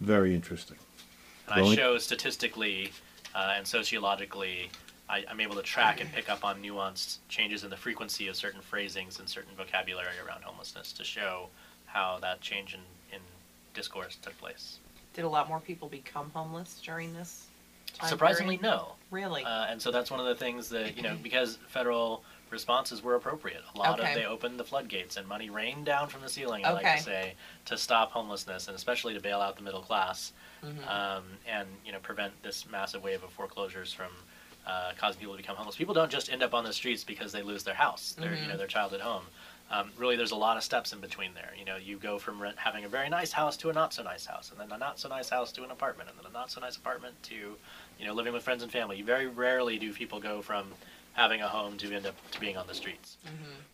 [0.00, 0.76] Very interesting.
[1.48, 2.92] And I show statistically
[3.34, 4.70] uh, and sociologically,
[5.08, 8.36] I, I'm able to track and pick up on nuanced changes in the frequency of
[8.36, 11.48] certain phrasings and certain vocabulary around homelessness to show
[11.86, 12.80] how that change in,
[13.12, 13.20] in
[13.74, 14.78] discourse took place.
[15.18, 17.48] Did a lot more people become homeless during this
[17.92, 18.76] time Surprisingly, period?
[18.76, 18.94] no.
[19.10, 19.42] Really?
[19.42, 23.16] Uh, and so that's one of the things that, you know, because federal responses were
[23.16, 23.62] appropriate.
[23.74, 24.10] A lot Okay.
[24.10, 26.98] of they opened the floodgates and money rained down from the ceiling, I like Okay.
[26.98, 30.30] to say, to stop homelessness and especially to bail out the middle class
[30.62, 30.88] Mhm.
[30.88, 34.12] um, and you know prevent this massive wave of foreclosures from
[34.68, 35.74] uh, causing people to become homeless.
[35.74, 38.46] People don't just end up on the streets because they lose their house, their you
[38.46, 38.58] know Mhm.
[38.58, 39.24] their childhood home.
[39.70, 41.52] Um, really, there's a lot of steps in between there.
[41.58, 44.02] You know, you go from rent, having a very nice house to a not so
[44.02, 46.32] nice house, and then a not so nice house to an apartment, and then a
[46.32, 49.02] not so nice apartment to, you know, living with friends and family.
[49.02, 50.68] Very rarely do people go from
[51.12, 53.18] having a home to end up to being on the streets.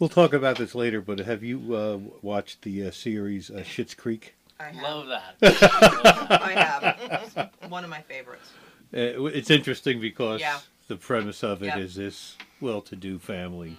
[0.01, 3.95] We'll talk about this later, but have you uh, watched the uh, series uh, Schitt's
[3.95, 4.35] Creek?
[4.59, 4.83] I have.
[4.83, 5.37] Love that.
[6.43, 7.23] I have.
[7.37, 8.51] It's one of my favorites.
[8.93, 10.59] Uh, it's interesting because Yeah.
[10.89, 12.05] the premise of it is Yeah.
[12.05, 13.77] this well-to-do family,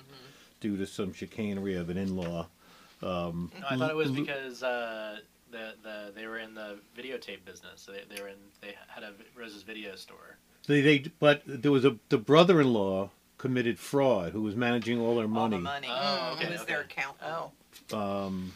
[0.65, 2.47] due to some chicanery of an in-law.
[3.03, 5.17] Um, No, I thought it was because uh,
[5.51, 7.75] the the they were in the videotape business.
[7.85, 10.37] So they, they were in they had a Rose's video store.
[10.67, 15.25] they, they, but there was a the brother-in-law committed fraud who was managing all their
[15.25, 15.57] All money.
[15.57, 15.87] the money.
[15.91, 17.01] Oh, It okay, was their okay.
[17.01, 17.51] accountant.
[17.93, 18.53] Oh, Um,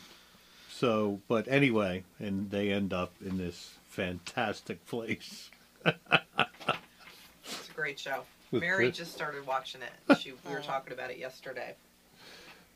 [0.72, 5.52] so, but anyway, and they end up in this fantastic place.
[5.86, 5.96] It's
[7.70, 8.24] a great show.
[8.52, 10.18] With Mary Chris- just started watching it.
[10.18, 11.76] She, we were talking about it yesterday.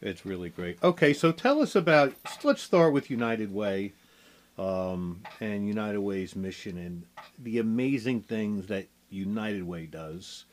[0.06, 0.84] It's really great.
[0.84, 2.14] Okay, so tell us about.
[2.44, 3.94] Let's start with United Way,
[4.58, 7.04] um, and United Way's mission and
[7.40, 10.44] the amazing things that United Way does,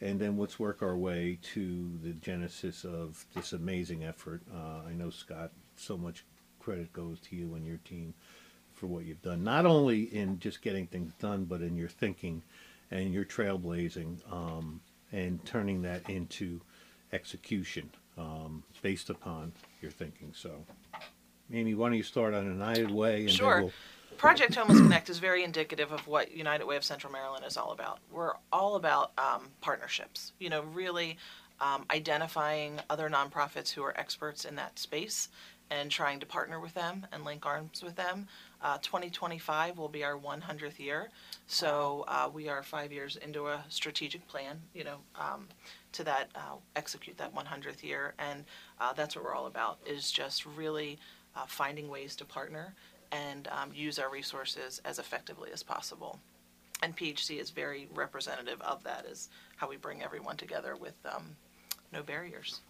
[0.00, 4.40] and then let's work our way to the genesis of this amazing effort.
[4.50, 6.24] Uh, I know Scott, so much
[6.58, 8.14] credit goes to you and your team
[8.72, 12.42] for what you've done, not only in just getting things done, but in your thinking
[12.90, 14.80] and your trailblazing, um,
[15.12, 16.62] and turning that into
[17.12, 20.32] execution um, based upon your thinking.
[20.34, 20.50] So,
[21.52, 23.20] Amy, why don't you start on United Way?
[23.20, 23.60] And then Sure.
[23.62, 23.72] we'll-
[24.16, 27.72] Project Homeless Connect is very indicative of what United Way of Central Maryland is all
[27.72, 27.98] about.
[28.12, 30.32] We're all about um, partnerships.
[30.38, 31.18] You know, really
[31.60, 35.28] um, identifying other nonprofits who are experts in that space
[35.70, 38.28] and trying to partner with them and link arms with them.
[38.62, 41.08] Uh, 2025 will be our 100th year,
[41.46, 44.60] so uh, we are five years into a strategic plan.
[44.74, 45.48] You know, um,
[45.94, 48.44] to that uh, execute that 100th year, and
[48.80, 49.78] uh, that's what we're all about.
[49.86, 50.98] Is just really
[51.36, 52.74] uh, finding ways to partner
[53.12, 56.18] and um, use our resources as effectively as possible.
[56.82, 61.36] And PHC is very representative of that, is how we bring everyone together with um,
[61.92, 62.60] no barriers.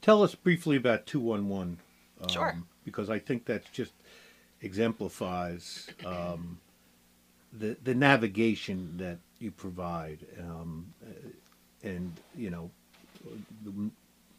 [0.00, 1.78] Tell us briefly about 211.
[2.20, 2.56] Um, Sure.
[2.84, 3.92] Because I think that just
[4.60, 6.58] exemplifies um,
[7.52, 10.20] the, the navigation that you provide.
[10.40, 10.94] Um,
[11.82, 12.70] and, you know,
[13.64, 13.90] the,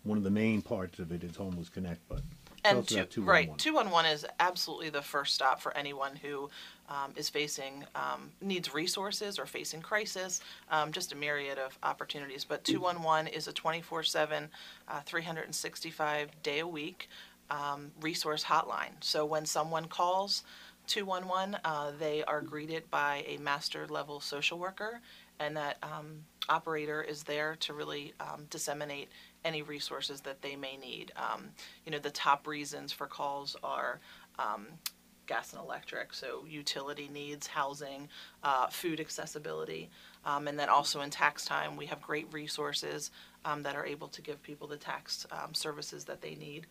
[0.03, 2.21] one of the main parts of it is Homeless Connect, but
[2.63, 3.49] tell And us about two, 211.
[3.51, 6.49] right, 211 is absolutely the first stop for anyone who
[6.89, 12.43] um, is facing, um, needs resources or facing crisis, um, just a myriad of opportunities.
[12.43, 14.49] But 211 is a 24 7,
[14.89, 17.08] uh, 365 day a week
[17.49, 18.91] um, resource hotline.
[19.01, 20.43] So when someone calls
[20.88, 25.01] 211, uh, they are greeted by a master level social worker,
[25.39, 29.10] and that um, operator is there to really um, disseminate
[29.46, 31.12] any resources that they may need.
[31.15, 31.50] Um,
[31.86, 34.00] you know, the top reasons for calls are
[34.39, 34.67] um,
[35.26, 38.10] gas and electric, so utility needs, housing,
[38.43, 39.89] uh, food accessibility,
[40.26, 43.12] um, and then also in tax time, we have great resources
[43.46, 46.67] um, that are able to give people the tax um, services that they need.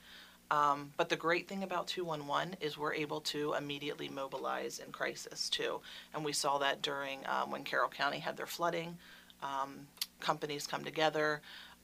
[0.52, 5.48] Um, but the great thing about 211 is we're able to immediately mobilize in crisis
[5.50, 5.80] too.
[6.14, 8.98] And we saw that during um, when Carroll County had their flooding.
[9.42, 9.88] Um,
[10.20, 11.40] companies come together,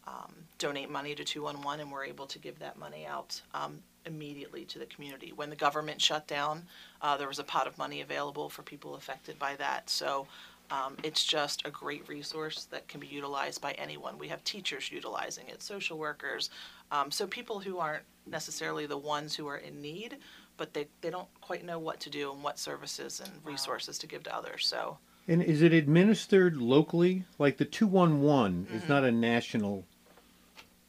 [0.07, 4.65] um, donate money to 211, and we're able to give that money out um, immediately
[4.67, 5.33] to the community.
[5.35, 6.65] When the government shut down,
[7.03, 9.91] uh, there was a pot of money available for people affected by that.
[9.91, 10.29] So
[10.71, 14.19] Um, it's just a great resource that can be utilized by anyone.
[14.19, 16.51] We have teachers utilizing it, social workers,
[16.91, 20.17] um, so people who aren't necessarily the ones who are in need,
[20.57, 24.07] but they, they don't quite know what to do and what services and resources to
[24.07, 24.67] give to others.
[24.67, 27.25] So And is it administered locally?
[27.39, 28.77] Like the 211 Mm-hmm.
[28.77, 29.85] is not a national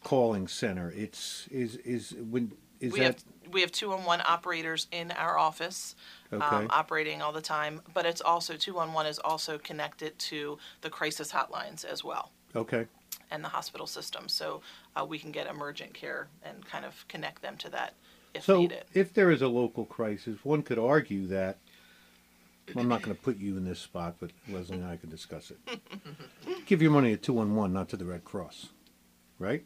[0.03, 0.91] calling center.
[0.95, 5.11] It's is is when is we that have we have two one one operators in
[5.11, 5.95] our office,
[6.31, 6.45] Okay.
[6.45, 7.81] um, operating all the time.
[7.93, 12.31] But it's also two one one is also connected to the crisis hotlines as well
[12.55, 12.85] okay?
[13.31, 14.61] And the hospital system, so
[14.95, 17.93] uh, we can get emergent care and kind of connect them to that
[18.33, 18.85] if So needed.
[18.93, 21.57] if there is a local crisis, one could argue that
[22.75, 25.51] I'm not going to put you in this spot, but Leslie and I can discuss
[25.51, 25.79] it.
[26.67, 28.67] Give your money to 211, not to the Red Cross,
[29.39, 29.65] right?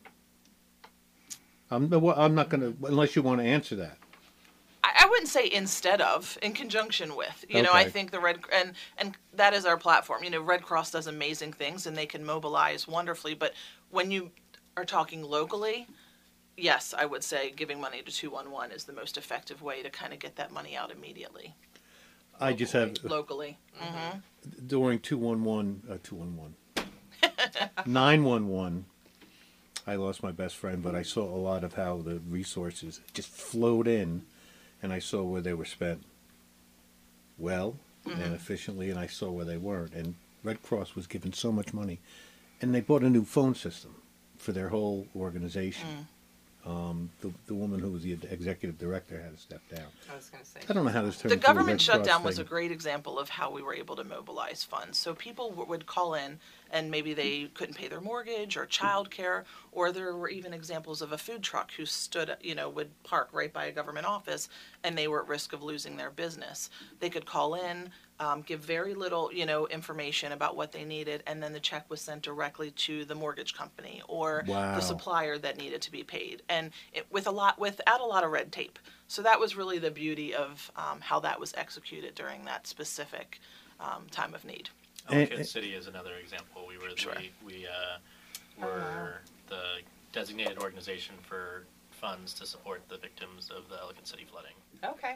[1.69, 3.97] I'm, I'm not going to, unless you want to answer that.
[5.24, 7.46] I, I wouldn't say instead of, in conjunction with.
[7.50, 10.24] You know, I think the Red and and that is our platform.
[10.24, 13.34] You know, Red Cross does amazing things and they can mobilize wonderfully.
[13.34, 13.54] But
[13.90, 14.32] when you
[14.76, 15.88] are talking locally,
[16.58, 19.84] yes, I would say giving money to two one one is the most effective way
[19.84, 21.56] to kind of get that money out immediately
[22.40, 23.58] I just have locally.
[23.76, 24.18] hmm
[24.68, 26.56] during 211, uh, 211,
[27.86, 28.86] 911,
[29.88, 33.30] I lost my best friend, but I saw a lot of how the resources just
[33.30, 34.26] flowed in,
[34.84, 36.04] and I saw where they were spent
[37.38, 38.34] well and mm-hmm.
[38.34, 39.93] efficiently, and I saw where they weren't.
[39.93, 42.02] And Red Cross was given so much money,
[42.62, 43.96] and they bought a new phone system
[44.38, 45.88] for their whole organization.
[45.88, 46.06] Mm.
[46.65, 49.84] Um, the, the woman who was the executive director had to step down.
[50.10, 50.62] I was going to say.
[50.69, 52.49] I don't know how this turned The into a government Cross shutdown was a thing.
[52.49, 54.97] great example of how we were able to mobilize funds.
[54.97, 56.39] So people w- would call in
[56.71, 61.12] and maybe they couldn't pay their mortgage or childcare, or there were even examples of
[61.12, 64.47] a food truck who stood, you know, would park right by a government office
[64.86, 66.69] and they were at risk of losing their business.
[67.02, 67.89] They could call in,
[68.24, 71.90] um, give very little, you know, information about what they needed, and then the check
[71.90, 74.76] was sent directly to the mortgage company or Wow.
[74.76, 78.24] the supplier that needed to be paid, and it, with a lot without a lot
[78.24, 78.80] of red tape.
[79.08, 83.40] So that was really the beauty of um, how that was executed during that specific
[83.80, 84.70] um, time of need.
[85.10, 86.66] And- Ellicott City is another example.
[86.68, 87.14] We were Sure.
[87.18, 87.98] we, we uh,
[88.66, 89.16] were
[89.50, 89.80] the
[90.14, 94.54] designated organization for funds to support the victims of the Ellicott City flooding.
[94.84, 95.16] Okay.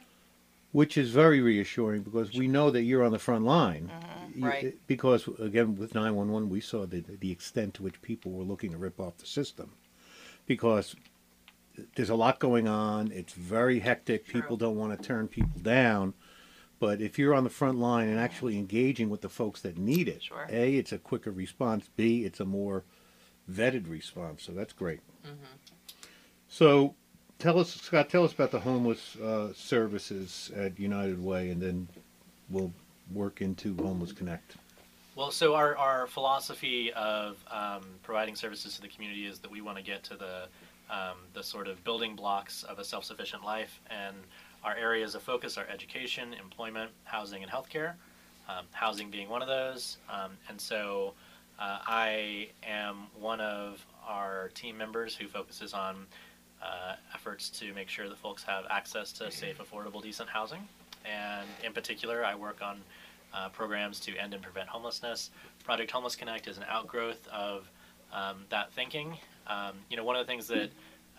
[0.72, 3.92] Which is very reassuring because we know that you're on the front line.
[3.94, 4.40] Mm-hmm.
[4.40, 4.66] You- Right.
[4.66, 8.72] Eh, because again, with 911, we saw the the extent to which people were looking
[8.72, 9.72] to rip off the system,
[10.46, 10.96] because
[11.78, 13.12] eh, there's a lot going on.
[13.12, 14.28] It's very hectic.
[14.28, 16.14] People don't want to turn people down.
[16.80, 18.60] But if you're on the front line and actually mm-hmm.
[18.60, 20.46] engaging with the folks that need it, Sure.
[20.50, 21.90] A, it's a quicker response.
[21.96, 22.84] B, it's a more
[23.52, 24.44] vetted response.
[24.44, 25.00] So that's great.
[25.26, 25.56] Mm-hmm.
[26.48, 26.96] So
[27.40, 31.88] tell us, Scott, tell us about the homeless uh, services at United Way, and then
[32.50, 32.72] we'll
[33.14, 34.56] work into Homeless Connect.
[35.16, 39.62] Well, so our, our philosophy of um, providing services to the community is that we
[39.62, 40.48] want to get to the
[40.90, 44.16] um, the sort of building blocks of a self-sufficient life, and
[44.64, 47.96] our areas of focus are education, employment, housing, and healthcare.
[48.48, 51.14] Um, housing being one of those, um, and so
[51.60, 56.06] uh, I am one of our team members who focuses on
[56.62, 60.68] uh, efforts to make sure that folks have access to safe, affordable, decent housing.
[61.06, 62.82] And in particular, I work on
[63.34, 65.32] uh, programs to end and prevent homelessness.
[65.64, 67.70] Project Homeless Connect is an outgrowth of
[68.12, 69.18] um, that thinking.
[69.48, 70.70] Um, you know, one of the things that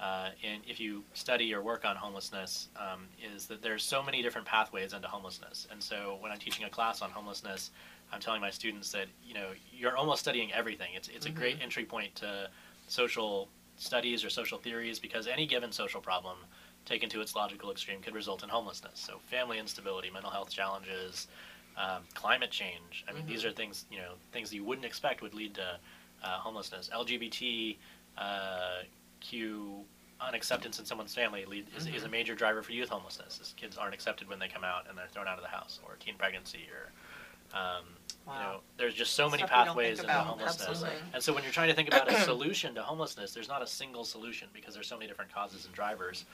[0.00, 4.22] uh, in, if you study or work on homelessness, um, is that there's so many
[4.22, 5.66] different pathways into homelessness.
[5.70, 7.70] And so when I'm teaching a class on homelessness,
[8.12, 10.90] I'm telling my students that you know you're almost studying everything.
[10.94, 12.48] It's it's a great entry point to
[12.86, 16.36] social studies or social theories because any given social problem
[16.84, 19.00] taken to its logical extreme could result in homelessness.
[19.00, 21.28] So family instability, mental health challenges,
[21.76, 23.04] um, climate change.
[23.08, 25.78] I mean, these are things you know things you wouldn't expect would lead to
[26.22, 26.90] uh, homelessness.
[26.94, 27.76] LGBT
[28.16, 28.82] uh,
[29.20, 29.84] Q
[30.20, 33.54] unacceptance in someone's family lead, is, is a major driver for youth homelessness.
[33.56, 35.96] Kids aren't accepted when they come out and they're thrown out of the house, or
[36.00, 37.84] teen pregnancy, or um,
[38.28, 38.60] you know, Wow.
[38.76, 40.26] there's just so many Stuff we don't pathways think into about.
[40.26, 40.68] homelessness.
[40.68, 40.98] Absolutely.
[41.14, 43.66] And so when you're trying to think about a solution to homelessness, there's not a
[43.66, 46.24] single solution because there's so many different causes and drivers.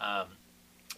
[0.00, 0.26] Um,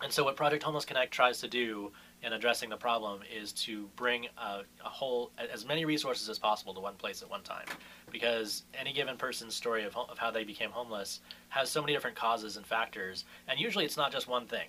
[0.03, 1.93] and so what Project Homeless Connect tries to do
[2.23, 6.73] in addressing the problem is to bring a, a whole as many resources as possible
[6.75, 7.67] to one place at one time,
[8.11, 11.93] because any given person's story of, ho- of how they became homeless has so many
[11.93, 14.69] different causes and factors, and usually it's not just one thing.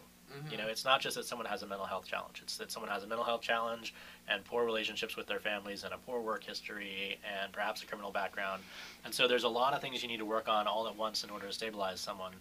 [0.52, 2.42] You know, it's not just that someone has a mental health challenge.
[2.44, 3.94] It's that someone has a mental health challenge
[4.28, 8.12] and poor relationships with their families and a poor work history and perhaps a criminal
[8.12, 8.64] background.
[9.06, 11.24] And so there's a lot of things you need to work on all at once
[11.24, 12.34] in order to stabilize someone.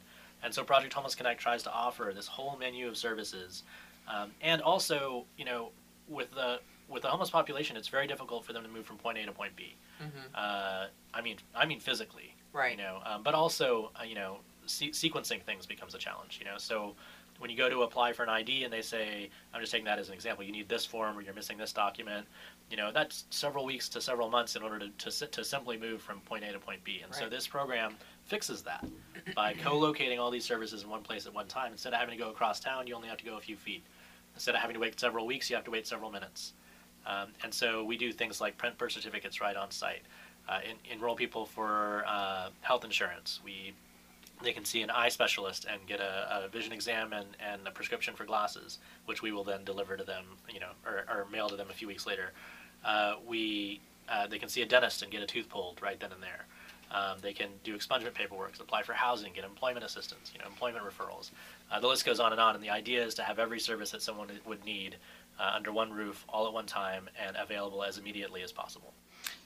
[0.43, 3.62] And so Project Homeless Connect tries to offer this whole menu of services.
[4.09, 5.70] Um, and also, you know,
[6.09, 9.16] with the with the homeless population, it's very difficult for them to move from point
[9.18, 9.74] A to point B.
[10.34, 12.72] Uh, I mean, I mean physically, Right.
[12.72, 16.45] you know, um, but also, uh, you know, se- sequencing things becomes a challenge, you
[16.45, 16.59] know.
[16.59, 16.95] So
[17.43, 19.99] when you go to apply for an ID and they say, I'm just taking that
[19.99, 22.24] as an example, you need this form or you're missing this document,
[22.70, 26.01] you know, that's several weeks to several months in order to, to, to simply move
[26.01, 27.01] from point A to point B.
[27.05, 28.86] And so this program fixes that
[29.34, 31.72] by co-locating all these services in one place at one time.
[31.72, 33.82] Instead of having to go across town, you only have to go a few feet.
[34.34, 36.53] Instead of having to wait several weeks, you have to wait several minutes.
[37.07, 40.03] Um, and so we do things like print birth certificates right on site,
[40.49, 43.40] uh, en- enroll people for uh, health insurance.
[43.45, 43.74] We
[44.43, 47.70] they can see an eye specialist and get a, a vision exam and, and a
[47.70, 51.49] prescription for glasses, which we will then deliver to them, you know, or, or mail
[51.49, 52.32] to them a few weeks later.
[52.84, 56.12] Uh, we uh, they can see a dentist and get a tooth pulled right then
[56.12, 56.47] and there.
[56.90, 60.84] Um, they can do expungement paperwork, apply for housing, get employment assistance, you know, employment
[60.84, 61.30] referrals.
[61.70, 62.55] Uh, the list goes on and on.
[62.55, 64.97] And the idea is to have every service that someone would need
[65.40, 68.93] uh, under one roof, all at one time, and available as immediately as possible.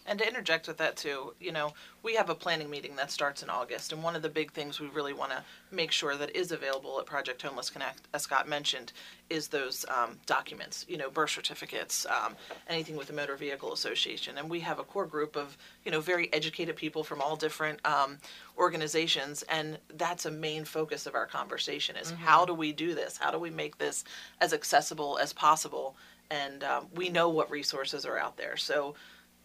[0.07, 3.43] And to interject with that too, you know, we have a planning meeting that starts
[3.43, 5.43] in August, and one of the big things we really want to
[5.73, 8.93] make sure that is available at Project Homeless Connect, as Scott mentioned,
[9.29, 12.37] is those um, documents, you know, birth certificates, um,
[12.69, 14.39] anything with the Motor Vehicle Association.
[14.39, 17.85] And we have a core group of, you know, very educated people from all different
[17.85, 18.19] um,
[18.57, 23.17] organizations, and that's a main focus of our conversation is how do we do this?
[23.17, 24.05] How do we make this
[24.41, 25.97] as accessible as possible?
[26.31, 28.95] And um, we know what resources are out there, so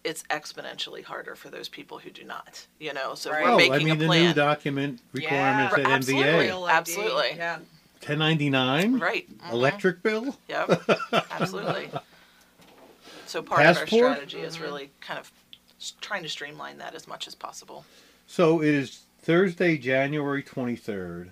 [0.03, 2.65] it's exponentially harder for those people who do not.
[2.79, 3.43] You know, so Right.
[3.43, 4.25] we're Oh, making I mean, a the plan.
[4.27, 6.29] new document requirements Yeah, at absolutely.
[6.31, 6.39] MVA.
[6.41, 7.29] Real ID, Absolutely.
[7.37, 7.59] Yeah.
[7.99, 8.99] 1099?
[8.99, 9.37] right.
[9.39, 9.51] Mhm.
[9.51, 10.37] Electric bill?
[10.47, 10.89] Yep.
[11.31, 11.89] Absolutely.
[13.27, 14.13] So part of our Passport?
[14.13, 15.31] strategy is really kind of
[15.79, 17.85] s- trying to streamline that as much as possible.
[18.27, 21.29] So it is Thursday, January 23rd,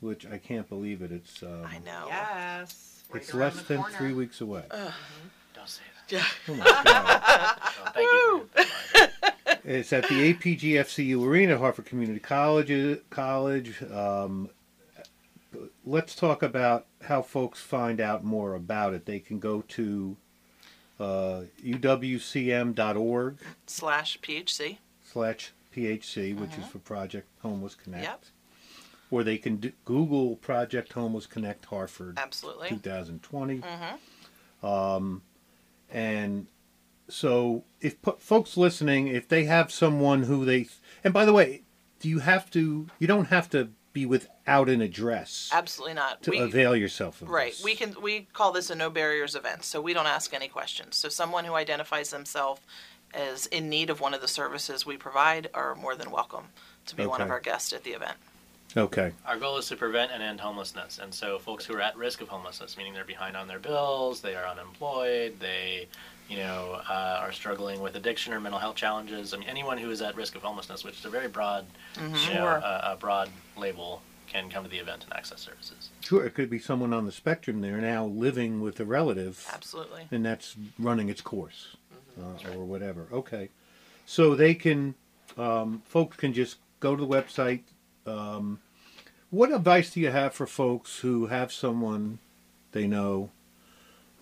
[0.00, 1.10] which I can't believe it.
[1.10, 2.04] It's um, I know.
[2.08, 3.02] Yes.
[3.14, 3.96] It's around less than corner.
[3.96, 4.64] three weeks away.
[4.70, 5.95] Don't say that.
[5.95, 5.95] Yeah.
[6.12, 7.58] Oh my God.
[7.64, 8.48] Oh, thank you.
[8.52, 8.60] for
[8.94, 9.78] reminding me.
[9.78, 13.00] It's at the APGFCU Arena, Harford Community College.
[13.10, 13.82] College.
[13.92, 14.48] Um,
[15.84, 19.06] let's talk about how folks find out more about it.
[19.06, 20.16] They can go to
[21.00, 24.78] uh, uwcm.org Slash PHC.
[25.04, 28.04] slash PHC, which is for Project Homeless Connect.
[28.04, 28.24] Yep.
[29.10, 32.68] Or they can d- Google Project Homeless Connect Harford Absolutely.
[32.70, 33.58] 2020.
[33.58, 34.66] Mm-hmm.
[34.66, 35.22] Um,
[35.90, 36.46] and
[37.08, 40.66] so, if folks listening, if they have someone who they,
[41.04, 41.62] and by the way,
[42.00, 42.86] do you have to?
[42.98, 46.22] You don't have to be without an address Absolutely not.
[46.22, 47.52] to We- avail yourself of Right.
[47.52, 47.64] this.
[47.64, 50.96] We can we call this a no barriers event, so we don't ask any questions.
[50.96, 52.60] So someone who identifies themselves
[53.14, 56.48] as in need of one of the services we provide are more than welcome
[56.86, 58.18] to be one of our guests at the event.
[58.76, 59.12] Okay.
[59.24, 60.98] Our goal is to prevent and end homelessness.
[61.02, 64.20] And so, folks who are at risk of homelessness, meaning they're behind on their bills,
[64.20, 65.88] they are unemployed, they,
[66.28, 69.32] you know, uh, are struggling with addiction or mental health challenges.
[69.32, 71.64] I mean, anyone who is at risk of homelessness, which is a very broad,
[71.98, 72.56] you know, Sure.
[72.62, 75.88] a, a broad label, can come to the event and access services.
[76.02, 80.06] Sure, it could be someone on the spectrum there now living with a relative, Absolutely.
[80.10, 81.76] and that's running its course,
[82.20, 83.06] uh, or whatever.
[83.12, 83.48] Okay,
[84.04, 84.94] so they can,
[85.38, 87.62] um, folks can just go to the website.
[88.06, 88.60] Um,
[89.36, 92.18] what advice do you have for folks who have someone
[92.72, 93.30] they know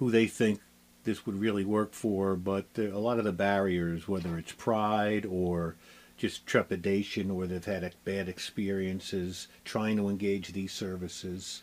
[0.01, 0.61] who they think
[1.05, 5.77] this would really work for, but a lot of the barriers, whether it's pride or
[6.17, 11.62] just trepidation, or they've had bad experiences trying to engage these services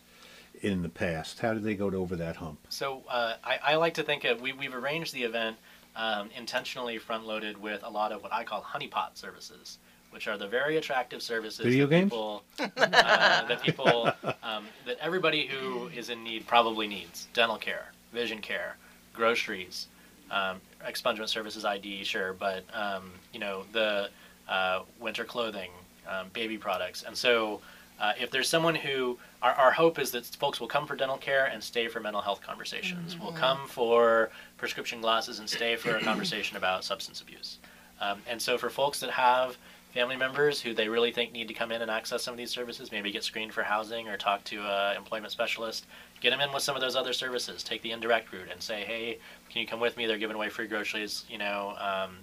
[0.62, 2.58] in the past, how do they go over that hump?
[2.68, 5.56] So uh, I, I like to think of we, we've arranged the event
[5.96, 9.78] um, intentionally front loaded with a lot of what I call honeypot services,
[10.12, 12.10] which are the very attractive services Video that games?
[12.10, 17.92] people uh, that people um, that everybody who is in need probably needs: dental care,
[18.12, 18.76] vision care,
[19.14, 19.88] groceries,
[20.30, 24.10] um, expungement services, ID, sure, but um, you know the
[24.48, 25.70] uh, winter clothing,
[26.08, 27.60] um, baby products, and so.
[28.00, 31.18] Uh, if there's someone who, our, our hope is that folks will come for dental
[31.18, 33.16] care and stay for mental health conversations.
[33.16, 37.58] Will come for prescription glasses and stay for a conversation about substance abuse.
[38.00, 39.56] Um, and so for folks that have
[39.92, 42.50] family members who they really think need to come in and access some of these
[42.50, 45.86] services, maybe get screened for housing or talk to an employment specialist,
[46.20, 47.62] get them in with some of those other services.
[47.62, 49.18] Take the indirect route and say, hey,
[49.50, 50.06] can you come with me?
[50.06, 52.16] They're giving away free groceries, you know, um,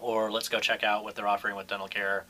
[0.00, 2.24] or let's go check out what they're offering with dental care.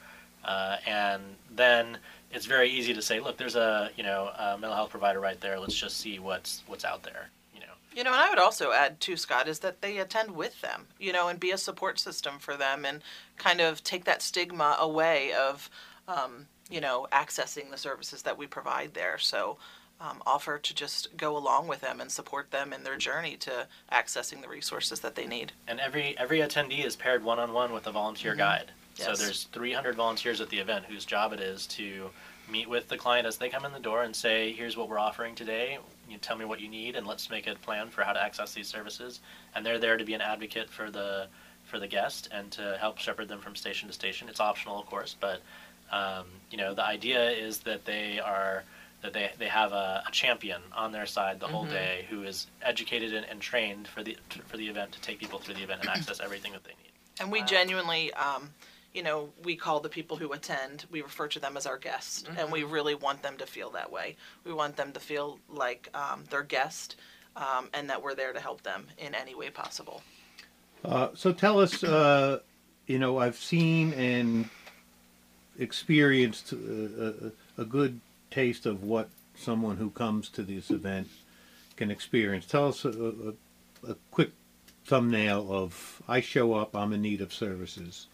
[0.44, 1.22] Uh, and
[1.54, 1.98] then
[2.32, 5.40] it's very easy to say, look, there's a you know a mental health provider right
[5.40, 5.58] there.
[5.58, 7.28] Let's just see what's what's out there.
[7.94, 10.86] You know, and I would also add too, Scott, is that they attend with them,
[10.98, 13.02] you know, and be a support system for them and
[13.36, 15.68] kind of take that stigma away of,
[16.08, 19.18] um, you know, accessing the services that we provide there.
[19.18, 19.58] So
[20.02, 23.68] um, offer to just go along with them and support them in their journey to
[23.92, 25.52] accessing the resources that they need.
[25.68, 28.72] And every every attendee is paired one on one with a volunteer guide.
[28.94, 32.10] So there's 300 volunteers at the event whose job it is to
[32.50, 34.98] meet with the client as they come in the door and say, "Here's what we're
[34.98, 35.78] offering today.
[36.12, 38.52] You tell me what you need, and let's make a plan for how to access
[38.52, 39.20] these services."
[39.54, 41.28] And they're there to be an advocate for the
[41.64, 44.28] for the guest and to help shepherd them from station to station.
[44.28, 45.40] It's optional, of course, but
[45.90, 48.64] um, you know the idea is that they are
[49.02, 52.46] that they, they have a, a champion on their side the whole day who is
[52.62, 55.80] educated and, and trained for the for the event to take people through the event
[55.80, 56.92] and access everything that they need.
[57.20, 58.50] And we genuinely, um,
[58.94, 62.24] you know, we call the people who attend, we refer to them as our guests.
[62.36, 64.16] And we really want them to feel that way.
[64.44, 66.96] We want them to feel like um, their guest
[67.36, 70.02] um, and that we're there to help them in any way possible.
[70.84, 72.40] Uh, so tell us, uh,
[72.86, 74.48] you know, I've seen and
[75.58, 81.08] experienced uh, a, a good taste of what someone who comes to this event
[81.76, 82.46] can experience.
[82.46, 84.32] Tell us a, a, a quick
[84.84, 88.06] thumbnail of I show up, I'm in need of services.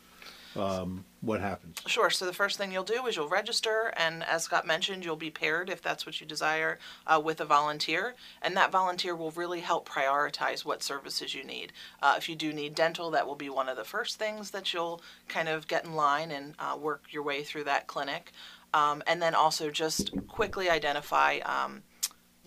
[0.56, 1.78] Um, what happens?
[1.86, 2.10] Sure.
[2.10, 5.30] So the first thing you'll do is you'll register, and as Scott mentioned, you'll be
[5.30, 9.60] paired if that's what you desire uh, with a volunteer, and that volunteer will really
[9.60, 11.72] help prioritize what services you need.
[12.00, 14.72] Uh, if you do need dental, that will be one of the first things that
[14.72, 18.32] you'll kind of get in line and uh, work your way through that clinic,
[18.72, 21.38] um, and then also just quickly identify.
[21.38, 21.82] Um,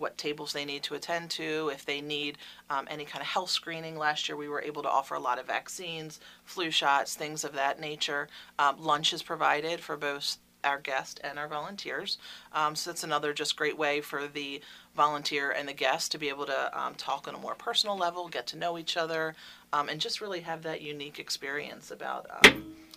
[0.02, 2.38] what tables they need to attend to, if they need
[2.70, 3.98] um, any kind of health screening.
[3.98, 7.54] Last year, we were able to offer a lot of vaccines, flu shots, things of
[7.54, 8.28] that nature.
[8.60, 12.18] Um, lunch is provided for both our guests and our volunteers.
[12.54, 14.62] Um, so that's another just great way for the
[14.96, 18.28] volunteer and the guest to be able to um, talk on a more personal level,
[18.28, 19.36] get to know each other,
[19.74, 22.28] um, and just really have that unique experience about.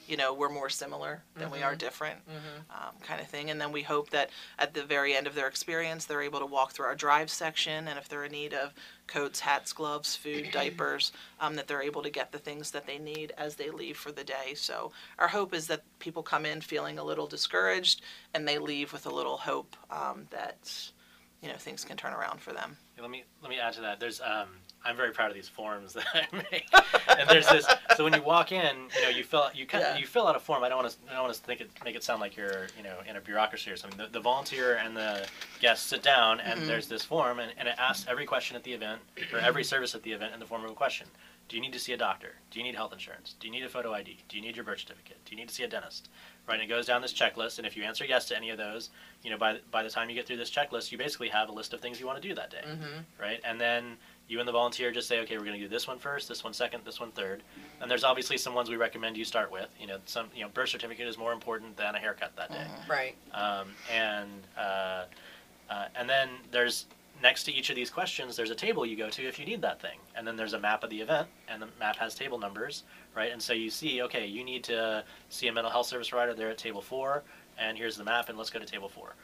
[0.07, 2.18] You know, we're more similar than we are different,
[2.70, 3.50] um, kind of thing.
[3.50, 6.46] And then we hope that at the very end of their experience, they're able to
[6.46, 8.72] walk through our drive section, and if they're in need of
[9.07, 12.98] coats, hats, gloves, food, diapers, um, that they're able to get the things that they
[12.98, 14.55] need as they leave for the day.
[14.55, 18.02] So our hope is that people come in feeling a little discouraged,
[18.34, 20.90] and they leave with a little hope um, that
[21.42, 22.76] you know things can turn around for them.
[22.96, 24.00] Yeah, let me let me add to that.
[24.00, 24.48] There's um,
[24.85, 26.66] I'm very proud of these forms that I make.
[27.18, 27.66] and there's this.
[27.97, 29.97] So when you walk in, you know, you fill you kind Yeah.
[29.97, 30.62] you fill out a form.
[30.62, 32.66] I don't want to I don't want to think it make it sound like you're
[32.76, 33.99] you know in a bureaucracy or something.
[33.99, 35.26] The, the volunteer and the
[35.61, 36.68] guest sit down, and Mm-hmm.
[36.68, 39.01] there's this form, and, and it asks every question at the event
[39.32, 41.07] or every service at the event in the form of a question.
[41.47, 42.32] Do you need to see a doctor?
[42.51, 43.35] Do you need health insurance?
[43.39, 44.16] Do you need a photo ID?
[44.30, 45.18] Do you need your birth certificate?
[45.26, 46.09] Do you need to see a dentist?
[46.49, 48.57] Right, and it goes down this checklist, and if you answer yes to any of
[48.59, 48.91] those,
[49.22, 51.53] you know, by by the time you get through this checklist, you basically have a
[51.53, 52.64] list of things you want to do that day
[53.20, 53.41] right?
[53.45, 53.97] And then
[54.29, 56.43] you and the volunteer just say, okay, we're going to do this one first, this
[56.43, 57.43] one second, this one third.
[57.81, 59.68] And there's obviously some ones we recommend you start with.
[59.79, 62.66] You know, some you know birth certificate is more important than a haircut that day.
[62.89, 63.16] Right.
[63.33, 65.05] Um, and uh,
[65.70, 66.87] uh, and then there's
[67.22, 69.62] next to each of these questions, there's a table you go to if you need
[69.62, 69.99] that thing.
[70.14, 73.33] And then there's a map of the event, and the map has table numbers, right?
[73.33, 76.51] And so you see, okay, you need to see a mental health service provider there
[76.51, 77.22] at table four,
[77.59, 79.14] and here's the map, and let's go to table four.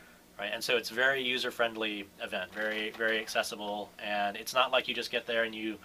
[0.40, 4.94] Right, and so it's very user-friendly event, very very accessible, and it's not like you
[4.94, 5.76] just get there and you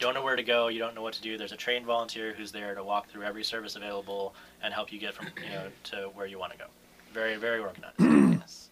[0.00, 1.38] don't know where to go, you don't know what to do.
[1.38, 4.34] There's a trained volunteer who's there to walk through every service available
[4.64, 6.64] and help you get from you know to where you want to go.
[7.12, 8.00] Very very organized.
[8.40, 8.70] yes.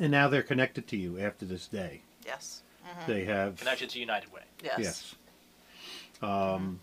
[0.00, 2.00] And now they're connected to you after this day.
[2.24, 2.62] Yes.
[3.06, 4.42] They have Connected to United Way.
[4.62, 4.78] Yes.
[4.78, 5.14] yes.
[6.22, 6.80] Um,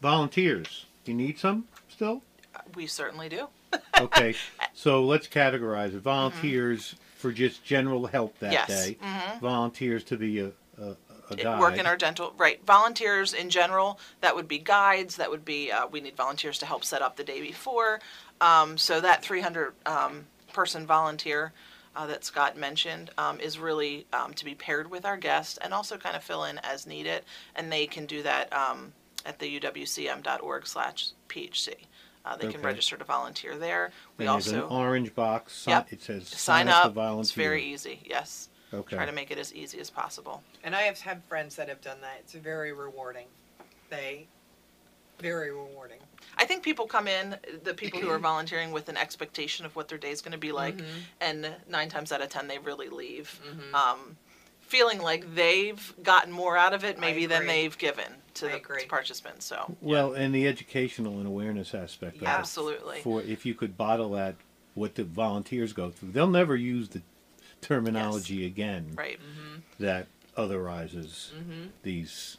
[0.00, 0.86] volunteers.
[1.04, 2.22] You need some still?
[2.76, 3.48] We certainly do.
[4.00, 4.34] Okay,
[4.74, 6.00] so let's categorize it.
[6.00, 8.96] Volunteers for just general help that Yes, day.
[9.40, 10.96] Volunteers to be a, a,
[11.30, 11.60] a guide.
[11.60, 15.72] work in our dental right volunteers in general that would be guides that would be
[15.72, 18.00] uh, we need volunteers to help set up the day before
[18.40, 21.52] um, so that 300 um, person volunteer
[21.96, 25.72] uh, that scott mentioned um, is really um, to be paired with our guests and
[25.74, 27.22] also kind of fill in as needed
[27.56, 28.92] and they can do that um,
[29.24, 31.74] at the uwcm.org slash phc
[32.26, 32.66] uh, they can Okay.
[32.66, 35.54] register to volunteer there we And there's also an orange box.
[35.54, 35.92] si- Yep.
[35.92, 37.20] It says sign to up volunteer.
[37.20, 38.96] it's very easy yes Okay.
[38.96, 41.80] try to make it as easy as possible And I have had friends that have
[41.80, 42.16] done that.
[42.20, 43.28] It's very rewarding.
[43.88, 44.26] They,
[45.20, 46.00] very rewarding.
[46.36, 49.86] I think people come in, the people who are volunteering with an expectation of what
[49.88, 50.98] their day is going to be like, Mm-hmm.
[51.20, 53.40] and nine times out of ten they really leave,
[53.72, 54.16] um,
[54.60, 57.52] feeling like they've gotten more out of it maybe than agree.
[57.52, 58.82] they've given to I the agree.
[58.82, 59.44] to participants.
[59.46, 62.28] So Well, and the educational and awareness aspect of it.
[62.28, 64.36] absolutely, For if you could bottle that,
[64.74, 67.02] what the volunteers go through, they'll never use the
[67.60, 69.18] terminology again right?
[69.18, 69.60] Mm-hmm.
[69.82, 70.06] that
[70.36, 71.68] otherizes mm-hmm.
[71.82, 72.38] these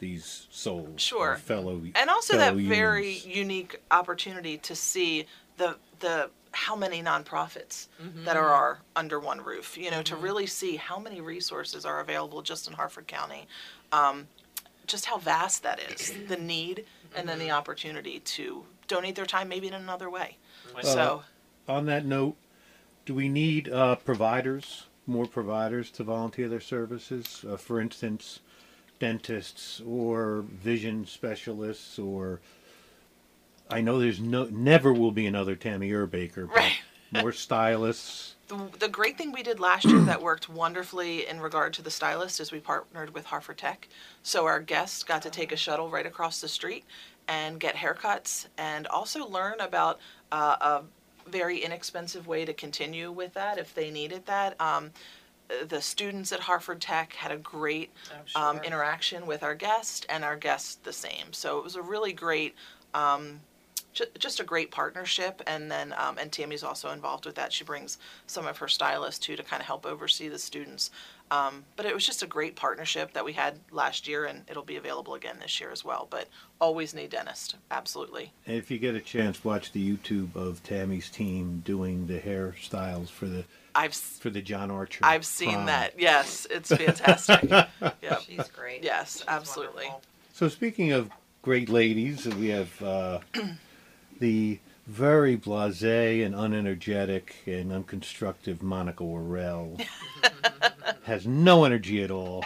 [0.00, 1.36] these souls, or Sure.
[1.36, 3.36] fellow, and also fellow that very humans.
[3.36, 5.26] unique opportunity to see
[5.56, 8.24] the the how many nonprofits mm-hmm.
[8.24, 12.00] that are, are under one roof, you know, to really see how many resources are
[12.00, 13.46] available just in Harford County,
[13.92, 14.26] um,
[14.88, 16.84] just how vast that is, the need,
[17.14, 20.36] and then the opportunity to donate their time maybe in another way.
[20.82, 21.22] so,
[21.68, 22.36] On that note,
[23.06, 27.44] do we need uh, providers, more providers to volunteer their services?
[27.48, 28.40] Uh, for instance,
[28.98, 32.40] dentists or vision specialists, or
[33.70, 36.78] I know there's no, never will be another Tammy Urbaker, but Right.
[37.12, 38.34] more stylists.
[38.48, 41.90] The, the great thing we did last year that worked wonderfully in regard to the
[41.90, 43.88] stylist is we partnered with Harford Tech.
[44.22, 46.84] So our guests got to take a shuttle right across the street
[47.28, 50.00] and get haircuts and also learn about
[50.32, 54.58] uh, a very inexpensive way to continue with that if they needed that.
[54.60, 54.90] Um,
[55.66, 57.90] the students at Harford Tech had a great
[58.34, 61.32] Oh, um, interaction with our guest and our guests the same.
[61.32, 62.54] So it was a really great
[62.94, 63.40] um,
[63.92, 67.64] ju- just a great partnership and then um, and tammy's also involved with that she
[67.64, 70.90] brings some of her stylists too to kind of help oversee the students
[71.30, 74.62] um, but it was just a great partnership that we had last year and it'll
[74.62, 76.28] be available again this year as well but
[76.60, 81.10] always need dentist absolutely And if you get a chance, watch the YouTube of Tammy's
[81.10, 85.04] team doing the hairstyles for the i've for the John Archer.
[85.04, 85.66] i've seen prom.
[85.66, 87.42] that yes it's fantastic
[88.02, 88.82] yeah She's great.
[88.82, 89.84] Yes, She's absolutely.
[89.84, 90.02] wonderful.
[90.32, 91.10] So speaking of
[91.42, 93.18] great ladies, we have uh,
[94.18, 99.84] the very blasé and unenergetic and unconstructive Monica Orrell.
[101.08, 102.44] has no energy at all.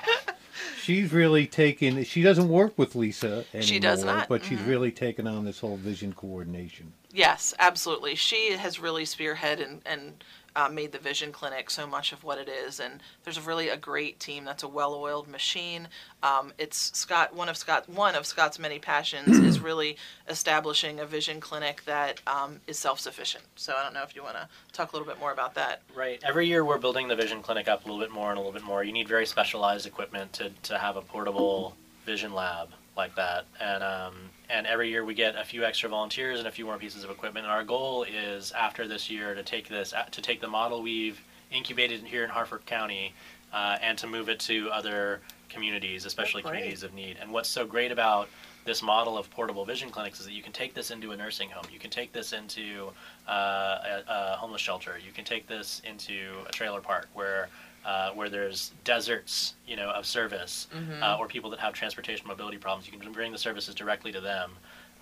[0.81, 2.03] She's really taken.
[2.05, 4.71] She doesn't work with Lisa anymore, She does not, but she's mm-hmm.
[4.71, 6.93] really taken on this whole vision coordination.
[7.13, 8.15] Yes, absolutely.
[8.15, 10.25] She has really spearheaded and, and
[10.55, 12.81] uh, made the Vision Clinic so much of what it is.
[12.81, 14.45] And there's really a great team.
[14.45, 15.89] That's a well-oiled machine.
[16.23, 17.35] Um, it's Scott.
[17.35, 17.89] One of Scott.
[17.89, 19.97] One of Scott's many passions is really
[20.29, 23.45] establishing a Vision Clinic that um, is self-sufficient.
[23.57, 25.83] So I don't know if you want to talk a little bit more about that.
[25.95, 26.23] Right.
[26.25, 28.53] Every year we're building the vision clinic up a little bit more and a little
[28.53, 28.85] bit more.
[28.85, 33.45] You need very specialized equipment to, to have a portable vision lab like that.
[33.61, 34.15] And um,
[34.53, 37.11] and every year we get a few extra volunteers and a few more pieces of
[37.11, 37.47] equipment.
[37.47, 41.21] And our goal is after this year to take this to take the model we've
[41.51, 43.15] incubated here in Harford County
[43.53, 46.53] uh, and to move it to other communities, especially great.
[46.53, 47.17] communities of need.
[47.21, 48.29] And what's so great about
[48.65, 51.51] this model of portable vision clinics is that you can take this into a nursing
[51.51, 51.65] home.
[51.73, 52.91] You can take this into
[53.29, 54.99] uh, a, a homeless shelter.
[55.05, 57.49] You can take this into a trailer park where
[57.85, 60.69] uh, where there's deserts, you know, of service,
[61.03, 62.87] uh, or people that have transportation mobility problems.
[62.87, 64.53] You can bring the services directly to them,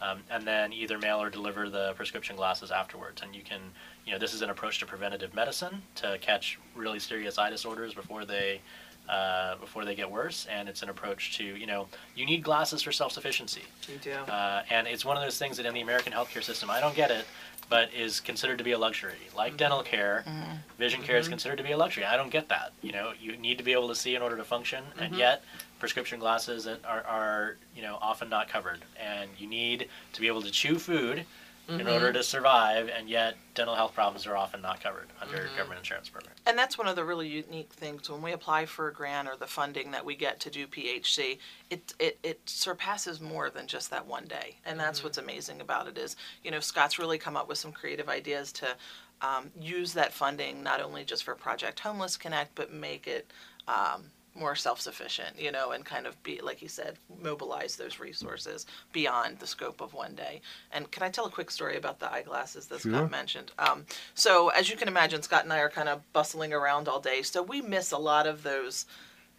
[0.01, 3.23] um, and then either mail or deliver the prescription glasses afterwards.
[3.23, 3.61] And you can,
[4.07, 7.93] you know, this is an approach to preventative medicine to catch really serious eye disorders
[7.95, 8.61] before they
[9.09, 10.47] uh, before they get worse.
[10.49, 13.63] And it's an approach to, you know, you need glasses for self-sufficiency.
[13.89, 14.13] You do.
[14.13, 16.95] Uh, and it's one of those things that in the American healthcare system, I don't
[16.95, 17.25] get it,
[17.71, 19.15] but is considered to be a luxury.
[19.35, 19.59] Like mm-hmm.
[19.59, 20.57] dental care, mm-hmm.
[20.77, 21.33] vision care is mm-hmm.
[21.33, 22.05] considered to be a luxury.
[22.05, 22.73] I don't get that.
[22.83, 25.43] You know, you need to be able to see in order to function, and yet
[25.79, 28.81] prescription glasses are, are, you know, often not covered.
[29.01, 31.25] And you need to be able to chew food
[31.69, 35.79] in order to survive, and yet dental health problems are often not covered under government
[35.79, 36.39] insurance programs.
[36.47, 39.37] And that's one of the really unique things when we apply for a grant or
[39.37, 41.39] the funding that we get to do PHC.
[41.71, 45.87] It it, it surpasses more than just that one day, and that's what's amazing about
[45.87, 48.77] it is you know Scott's really come up with some creative ideas to
[49.23, 53.31] um, use that funding not only just for Project Homeless Connect, but make it.
[53.69, 54.05] Um,
[54.35, 59.39] more self-sufficient, you know, and kind of be, like you said, mobilize those resources beyond
[59.39, 60.41] the scope of one day.
[60.73, 62.93] And can I tell a quick story about the eyeglasses that Sure.
[62.93, 63.53] Scott mentioned?
[63.59, 67.01] Um, so as you can imagine, Scott and I are kind of bustling around all
[67.01, 68.87] day, so we miss a lot of those,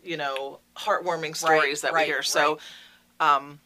[0.03, 2.23] you know, heartwarming stories that right, we hear.
[2.23, 2.59] So,
[3.19, 3.59] um,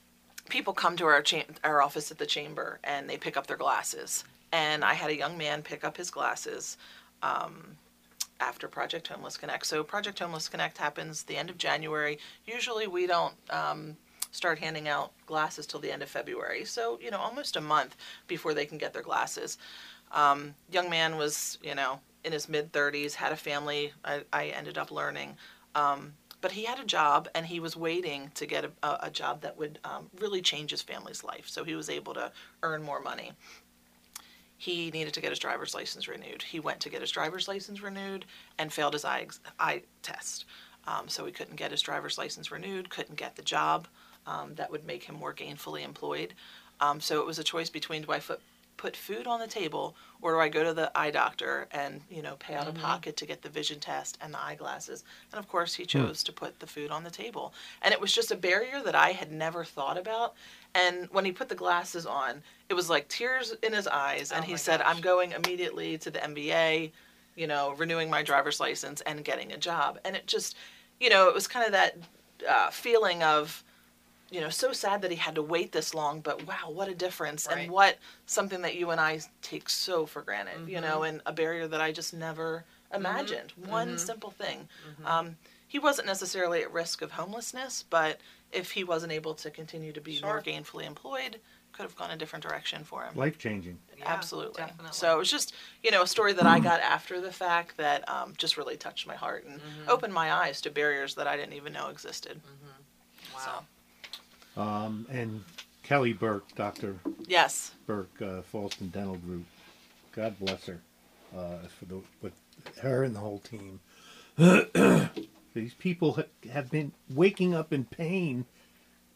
[0.49, 3.57] people come to our cha- our office at the chamber and they pick up their
[3.57, 4.23] glasses.
[4.51, 6.77] And I had a young man pick up his glasses
[7.23, 7.77] um,
[8.39, 9.65] after Project Homeless Connect.
[9.65, 12.19] So Project Homeless Connect happens the end of January.
[12.45, 13.97] Usually we don't um,
[14.31, 16.65] start handing out glasses till the end of February.
[16.65, 17.95] So you know, almost a month
[18.27, 19.57] before they can get their glasses.
[20.11, 23.93] Um, young man was you know in his mid 30s, had a family.
[24.03, 25.37] I, I ended up learning.
[25.75, 29.41] Um, but he had a job and he was waiting to get a, a, job
[29.41, 31.45] that would um, really change his family's life.
[31.47, 32.31] So he was able to
[32.61, 33.31] earn more money
[34.57, 36.41] he needed to get his driver's license renewed.
[36.41, 38.25] He went to get his driver's license renewed
[38.57, 39.27] and failed his eye,
[39.59, 40.45] eye test.
[40.87, 43.87] Um, so he couldn't get his driver's license renewed, couldn't get the job
[44.27, 46.33] um, that would make him more gainfully employed.
[46.79, 48.41] Um, so it was a choice between do I put,
[48.77, 52.21] put food on the table, or do I go to the eye doctor and you
[52.21, 55.03] know pay out of pocket to get the vision test and the eyeglasses?
[55.31, 58.13] And of course, he chose to put the food on the table, and it was
[58.13, 60.33] just a barrier that I had never thought about.
[60.73, 64.43] And when he put the glasses on, it was like tears in his eyes, and
[64.43, 64.95] Oh he said, gosh.
[64.95, 66.91] "I'm going immediately to the MVA."
[67.35, 70.55] You know, renewing my driver's license and getting a job, and it just,
[71.01, 71.97] you know, it was kind of that
[72.49, 73.61] uh, feeling of
[74.35, 76.93] you know, so sad that he had to wait this long, but wow, what a
[76.93, 77.47] difference.
[77.47, 77.59] Right.
[77.59, 80.81] And what something that you and I take so for granted, you Mm-hmm.
[80.85, 83.53] know, and a barrier that I just never imagined.
[83.55, 83.97] One Mm-hmm.
[83.97, 84.67] simple thing.
[85.05, 88.19] Um, he wasn't necessarily at risk of homelessness, but
[88.51, 91.39] if he wasn't able to continue to be more gainfully employed,
[91.71, 93.15] could have gone a different direction for him.
[93.15, 93.79] Life changing.
[93.97, 94.63] Yeah, Absolutely.
[94.63, 94.91] definitely.
[94.91, 98.07] So it was just, you know, a story that I got after the fact that
[98.09, 99.89] um, just really touched my heart and Mm-hmm.
[99.89, 102.41] opened my eyes to barriers that I didn't even know existed.
[103.33, 103.63] wow.
[104.57, 105.43] Um, and
[105.83, 106.95] Kelly Burke, Dr.
[107.27, 107.71] Yes.
[107.85, 109.45] Burke, uh, Fallston Dental Group.
[110.13, 110.79] God bless her
[111.35, 112.33] uh, for the with
[112.81, 113.79] her and the whole team.
[115.53, 118.45] These people ha- have been waking up in pain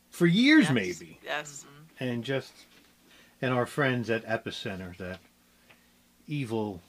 [0.10, 0.72] for years, Yes.
[0.74, 1.66] maybe, Yes.
[2.00, 2.52] and just
[3.42, 5.20] and our friends at Epicenter, that
[6.28, 6.82] evil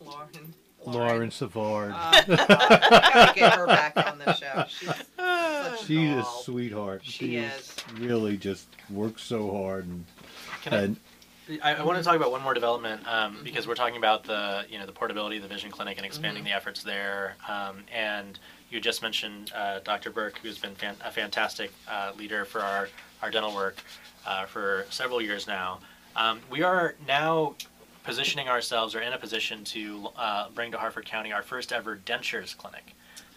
[0.00, 0.54] Lauren.
[0.86, 1.92] Lauren Savard.
[1.94, 4.64] Uh, gotta get her back on the show.
[4.68, 6.42] She's such a She's a doll.
[6.42, 7.02] sweetheart.
[7.04, 7.76] She is is.
[7.98, 10.04] really just works so hard and
[10.62, 10.96] Can I, and
[11.62, 14.64] I, I want to talk about one more development um, because we're talking about the
[14.70, 17.36] you know the portability of the vision clinic and expanding the efforts there.
[17.48, 18.38] Um, and
[18.70, 20.10] you just mentioned uh, Dr.
[20.10, 22.88] Burke, who's been fan- a fantastic uh, leader for our
[23.22, 23.76] our dental work
[24.26, 25.80] uh, for several years now.
[26.14, 27.54] Um, we are now
[28.04, 32.00] positioning ourselves or in a position to uh, bring to Harford County our first ever
[32.04, 32.94] dentures clinic.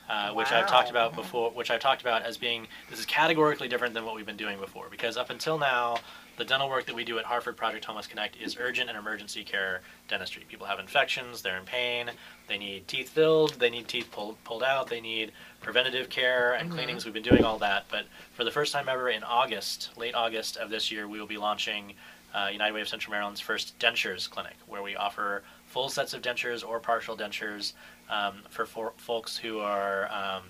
[0.08, 3.68] Uh, which I've talked about before, which I've talked about as being this is categorically
[3.68, 4.86] different than what we've been doing before.
[4.92, 5.98] Because up until now,
[6.38, 9.44] the dental work that we do at Harford Project Homeless Connect is urgent and emergency
[9.44, 10.46] care dentistry.
[10.48, 12.12] People have infections, they're in pain,
[12.48, 16.72] they need teeth filled, they need teeth pulled pulled out, they need preventative care and
[16.72, 17.04] cleanings.
[17.06, 20.58] We've been doing all that, but for the first time ever in August, late August
[20.58, 21.94] of this year, we will be launching
[22.36, 26.22] uh, United Way of Central Maryland's first dentures clinic, where we offer full sets of
[26.22, 27.74] dentures or partial dentures
[28.10, 30.44] um, for, for folks who are um,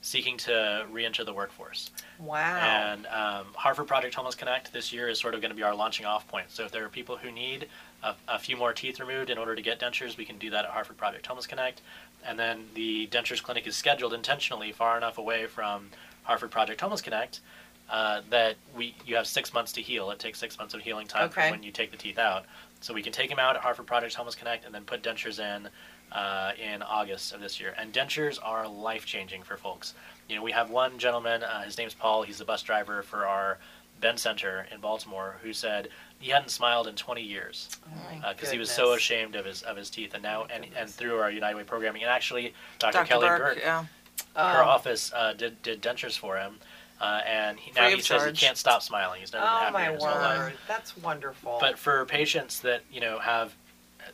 [0.00, 1.90] seeking to re-enter the workforce.
[2.18, 2.58] Wow.
[2.58, 5.74] And um, Harford Project Homeless Connect this year is sort of going to be our
[5.74, 6.46] launching off point.
[6.48, 7.68] So if there are people who need
[8.02, 10.64] a, a few more teeth removed in order to get dentures, we can do that
[10.64, 11.82] at Harford Project Homeless Connect.
[12.24, 15.90] And then the dentures clinic is scheduled intentionally far enough away from
[16.24, 17.40] Harford Project Homeless Connect
[17.90, 20.10] uh, that we you have six months to heal.
[20.10, 21.50] It takes six months of healing time Okay.
[21.50, 22.44] when you take the teeth out.
[22.80, 25.38] So we can take them out at Harford Project Homeless Connect and then put dentures
[25.38, 25.68] in
[26.10, 27.74] uh, in August of this year.
[27.78, 29.94] And dentures are life changing for folks.
[30.28, 31.42] You know, we have one gentleman.
[31.42, 32.22] Uh, his name's Paul.
[32.22, 33.58] He's the bus driver for our
[34.00, 38.50] Ben Center in Baltimore, who said he hadn't smiled in 20 years Oh my because
[38.50, 40.14] he was so ashamed of his of his teeth.
[40.14, 42.92] And now, my and, and through our United Way programming, and actually, Dr.
[42.94, 43.06] Dr.
[43.06, 43.84] Kelly Burke, Burke, yeah.
[44.34, 46.58] her Um, office uh, did did dentures for him.
[47.02, 49.20] Uh, and he, now he says he can't stop smiling.
[49.20, 50.38] He's never been Oh happier my in his whole life.
[50.38, 50.52] word.
[50.68, 51.56] That's wonderful.
[51.58, 53.54] But for patients that you know have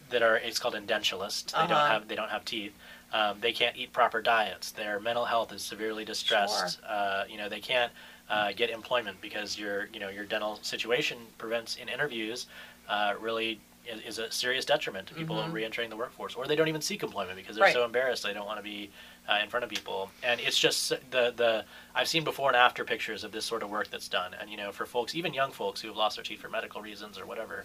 [0.08, 1.86] that are it's called edentulous, they don't Uh-huh.
[1.92, 2.72] have they don't have teeth.
[3.12, 4.70] Um, they can't eat proper diets.
[4.72, 6.78] Their mental health is severely distressed.
[6.82, 7.92] Uh, you know they can't
[8.30, 12.46] uh, get employment because your you know your dental situation prevents in interviews
[12.88, 15.52] uh, really is, is a serious detriment to people Mhm.
[15.52, 17.72] reentering the workforce, or they don't even seek employment because they're Right.
[17.74, 18.90] so embarrassed they don't want to be
[19.28, 20.10] uh, in front of people.
[20.22, 21.64] And it's just the the
[21.94, 24.56] I've seen before and after pictures of this sort of work that's done, and you
[24.56, 27.26] know for folks, even young folks who have lost their teeth for medical reasons or
[27.26, 27.64] whatever,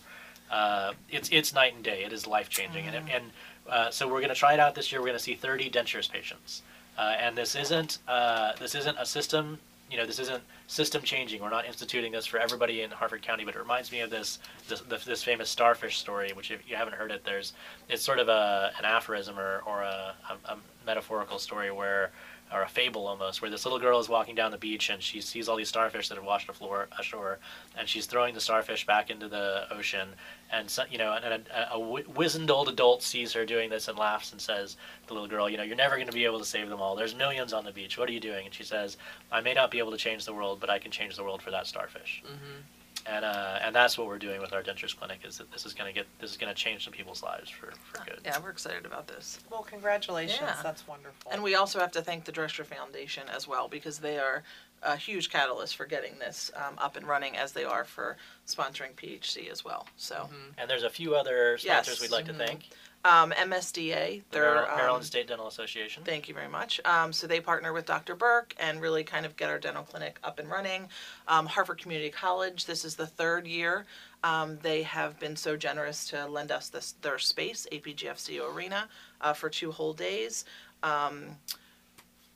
[0.51, 2.03] uh, it's it's night and day.
[2.03, 3.25] It is life changing, and and
[3.69, 5.01] uh, so we're going to try it out this year.
[5.01, 6.63] We're going to see 30 dentures patients,
[6.97, 9.59] uh, and this isn't uh, this isn't a system.
[9.93, 11.39] You know, this isn't system changing.
[11.39, 14.39] We're not instituting this for everybody in Harford County, but it reminds me of this
[14.67, 16.31] this, this famous starfish story.
[16.33, 17.53] Which, if you haven't heard it, there's
[17.87, 22.11] it's sort of a an aphorism or or a, a, a metaphorical story where
[22.51, 25.21] or a fable almost, where this little girl is walking down the beach and she
[25.21, 27.39] sees all these starfish that have washed ashore, ashore
[27.77, 30.09] and she's throwing the starfish back into the ocean.
[30.53, 33.97] And so, you know, and a, a wizened old adult sees her doing this and
[33.97, 34.77] laughs and says,
[35.07, 36.95] "The little girl, you know, you're never going to be able to save them all.
[36.95, 37.97] There's millions on the beach.
[37.97, 38.97] What are you doing?" And she says,
[39.31, 41.41] "I may not be able to change the world, but I can change the world
[41.41, 42.61] for that starfish." Mm-hmm.
[43.05, 45.19] And uh, and that's what we're doing with our dentures clinic.
[45.27, 47.49] Is that this is going to get this is going to change some people's lives
[47.49, 48.19] for, for good.
[48.23, 49.39] Yeah, we're excited about this.
[49.51, 50.39] well, congratulations.
[50.41, 50.55] Yeah.
[50.63, 51.31] That's wonderful.
[51.31, 54.43] And we also have to thank the Dresher Foundation as well because they are
[54.83, 58.93] a huge catalyst for getting this um, up and running as they are for sponsoring
[58.95, 59.87] PHC as well.
[59.95, 62.01] So And there's a few other sponsors Yes.
[62.01, 62.69] we'd like to thank.
[63.05, 66.03] Um, MSDA, The they're Maryland, um, State Dental Association.
[66.05, 66.79] Thank you very much.
[66.85, 68.15] Um, so they partner with Dr.
[68.15, 70.87] Burke and really kind of get our dental clinic up and running.
[71.27, 73.85] Um, Harford Community College, this is the third year
[74.23, 78.87] Um, they have been so generous to lend us this their space, APGFCU Arena,
[79.19, 80.45] uh, for two whole days.
[80.81, 81.37] Um,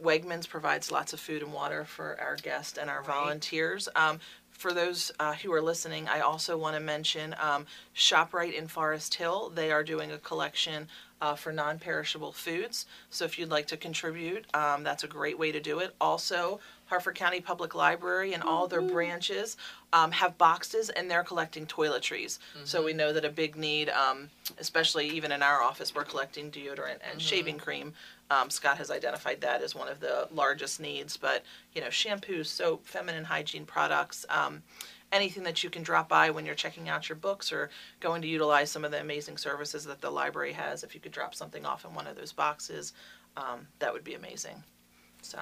[0.03, 3.89] Wegmans provides lots of food and water for our guests and our volunteers.
[3.95, 4.19] Um,
[4.57, 9.13] for those uh, who are listening, I also want to mention um, ShopRite in Forest
[9.13, 9.51] Hill.
[9.53, 10.87] They are doing a collection
[11.21, 12.85] uh, for non perishable foods.
[13.09, 15.95] So if you'd like to contribute, um, that's a great way to do it.
[16.01, 19.57] Also, Harford County Public Library and all their branches
[19.93, 22.39] um, have boxes and they're collecting toiletries.
[22.63, 26.49] So we know that a big need, um, especially even in our office, we're collecting
[26.49, 27.93] deodorant and shaving cream.
[28.29, 32.43] Um, Scott has identified that as one of the largest needs, but you know, shampoo,
[32.43, 34.63] soap, feminine hygiene products, um,
[35.13, 37.69] anything that you can drop by when you're checking out your books or
[38.01, 40.83] going to utilize some of the amazing services that the library has.
[40.83, 42.91] If you could drop something off in one of those boxes,
[43.37, 44.61] um, that would be amazing.
[45.21, 45.39] So,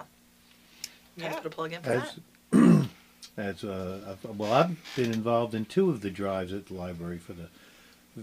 [1.18, 1.32] yeah.
[1.32, 1.36] Yeah.
[1.38, 2.20] put a plug in for As,
[2.52, 2.88] that.
[3.38, 7.18] as uh, I've- well, I've been involved in two of the drives at the library
[7.18, 7.48] for the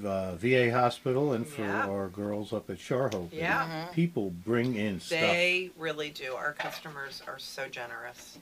[0.05, 1.87] uh, VA hospital and for Yeah.
[1.87, 3.31] our girls up at Charhope.
[3.31, 3.87] And Yeah.
[3.93, 5.21] people bring in stuff.
[5.21, 6.35] They really do.
[6.35, 8.39] Our customers are so generous.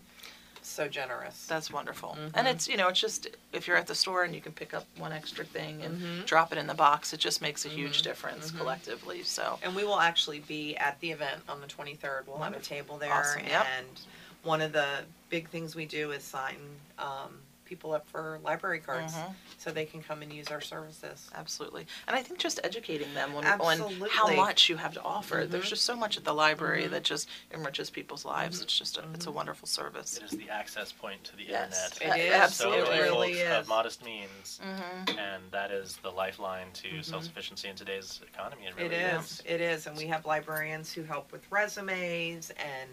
[0.63, 1.47] So generous.
[1.47, 2.11] That's wonderful.
[2.21, 2.39] Mm-hmm.
[2.39, 4.73] And it's, you know, it's just if you're at the store and you can pick
[4.75, 6.25] up one extra thing and Mm-hmm.
[6.27, 9.23] drop it in the box, it just makes a huge difference collectively.
[9.25, 12.27] So, And we will actually be at the event on the 23rd.
[12.29, 13.13] We'll have a table there.
[13.13, 13.67] Awesome, yep.
[13.79, 14.01] And
[14.43, 14.87] one of the
[15.31, 16.57] big things we do is sign
[16.99, 17.39] um,
[17.71, 19.33] people up for library cards Mm-hmm.
[19.57, 21.31] so they can come and use our services.
[21.37, 21.87] absolutely.
[22.09, 24.09] And I think just educating them on, on how Absolutely.
[24.11, 24.37] Mm-hmm.
[24.37, 25.47] much you have to offer.
[25.49, 28.61] There's just so much at the library that just enriches people's lives.
[28.61, 30.17] It's just a, it's a wonderful service.
[30.19, 31.93] It is the access point to the Yes.
[32.01, 32.19] internet.
[32.19, 32.81] It Uh, absolutely.
[32.81, 33.53] So many It really folks is.
[33.59, 35.19] of modest means, Mm-hmm.
[35.19, 38.63] and that is the lifeline to self-sufficiency in today's economy.
[38.67, 39.43] It It really is.
[39.47, 39.87] It is.
[39.87, 42.91] And we have librarians who help with resumes and,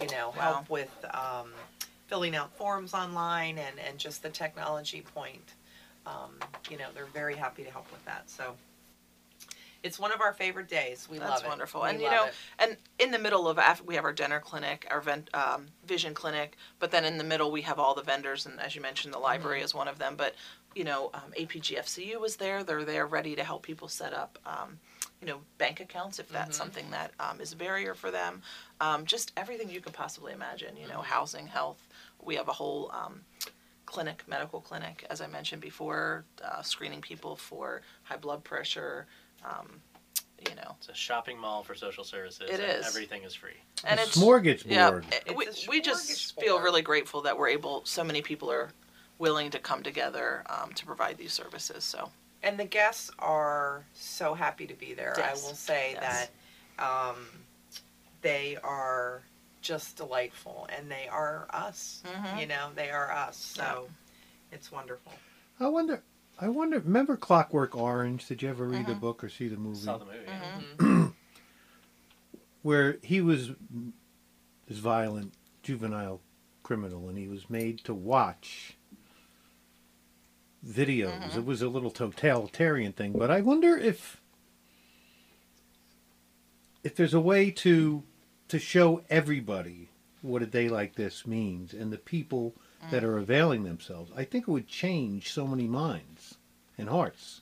[0.00, 0.42] you know, Wow.
[0.54, 1.50] help with um,
[2.08, 5.54] filling out forms online and, and just the technology point.
[6.06, 6.32] Um,
[6.70, 8.28] you know, they're very happy to help with that.
[8.30, 8.54] So
[9.82, 11.06] it's one of our favorite days.
[11.10, 11.48] We That's love it.
[11.48, 11.82] wonderful.
[11.82, 12.34] We and you know, it.
[12.58, 16.14] and in the middle of af- we have our dinner clinic, our vent, um, vision
[16.14, 19.12] clinic, but then in the middle we have all the vendors, and as you mentioned,
[19.12, 19.24] the Mm-hmm.
[19.24, 20.14] library is one of them.
[20.16, 20.34] But
[20.74, 24.38] you know, um, APGFCU was there; they're there ready to help people set up.
[24.46, 24.78] Um,
[25.20, 26.58] you know, bank accounts if that's Mm-hmm.
[26.58, 28.42] something that um, is a barrier for them.
[28.80, 30.76] Um, just everything you could possibly imagine.
[30.76, 30.92] You Mm-hmm.
[30.92, 31.87] know, housing, health.
[32.22, 33.20] We have a whole um,
[33.86, 39.06] clinic, medical clinic, as I mentioned before, uh, screening people for high blood pressure.
[39.44, 39.80] Um,
[40.48, 42.48] you know, It's a shopping mall for social services.
[42.50, 42.86] It and is.
[42.86, 43.56] Everything is free.
[43.84, 44.66] and a it's smorgasbord.
[44.66, 46.40] yeah, it- we, It's a we just smorgasbord.
[46.42, 47.84] feel really grateful that we're able.
[47.84, 48.70] So many people are
[49.18, 51.82] willing to come together um, to provide these services.
[51.82, 52.10] So
[52.44, 55.12] And the guests are so happy to be there.
[55.16, 55.42] Yes.
[55.44, 56.28] I will say Yes.
[56.78, 57.16] that um,
[58.22, 59.22] they are
[59.68, 62.02] just delightful and they are us.
[62.06, 62.40] Mhm.
[62.40, 63.36] You know, they are us.
[63.36, 63.86] So
[64.50, 65.12] it's wonderful.
[65.60, 66.02] I wonder.
[66.40, 66.78] I wonder.
[66.78, 68.26] Remember Clockwork Orange?
[68.26, 69.00] Did you ever read the Mm-hmm.
[69.00, 69.78] book or see the movie?
[69.80, 71.12] Saw the movie.
[72.62, 73.50] Where he was
[74.66, 76.20] this violent juvenile
[76.62, 78.76] criminal, and he was made to watch
[80.66, 81.12] videos.
[81.20, 81.38] Mm-hmm.
[81.40, 84.20] It was a little totalitarian thing, but I wonder if
[86.82, 88.02] if there's a way to
[88.48, 89.88] to show everybody
[90.22, 92.54] what a day like this means and the people
[92.90, 93.06] that Mm.
[93.06, 94.10] are availing themselves.
[94.16, 96.36] I think it would change so many minds
[96.76, 97.40] and hearts.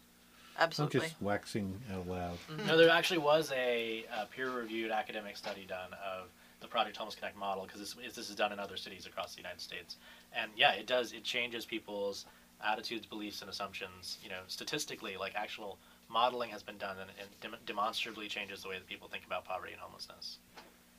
[0.58, 2.38] I'm absolutely, just waxing out loud.
[2.66, 6.28] No, there actually was a, uh peer-reviewed academic study done of
[6.60, 9.42] the Project Homeless Connect model because this, this is done in other cities across the
[9.42, 9.96] United States,
[10.32, 11.12] and yeah, it does.
[11.12, 12.24] It changes people's
[12.64, 14.16] attitudes, beliefs, and assumptions.
[14.22, 15.78] You know, statistically, like actual
[16.08, 19.44] modeling has been done and, and dem- demonstrably changes the way that people think about
[19.44, 20.38] poverty and homelessness.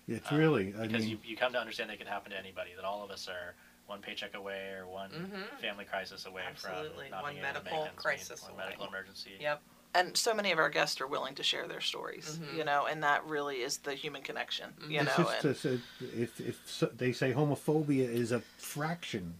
[0.08, 2.32] It's Um, really, I because mean, you, you come to understand that it can happen
[2.32, 2.72] to anybody.
[2.76, 3.56] That all of us are
[3.88, 5.60] one paycheck away or one Mhm.
[5.62, 7.06] family crisis away Absolutely.
[7.06, 8.64] from not One being able to make medical meet, crisis one away.
[8.66, 9.32] medical emergency.
[9.40, 9.62] Yep.
[9.94, 12.38] and so many of our guests are willing to share their stories.
[12.38, 12.58] Mhm.
[12.58, 14.74] You know, and that really is the human connection.
[14.88, 15.82] You it's know, just and, to say,
[16.22, 19.40] if if so, they say homophobia is a fraction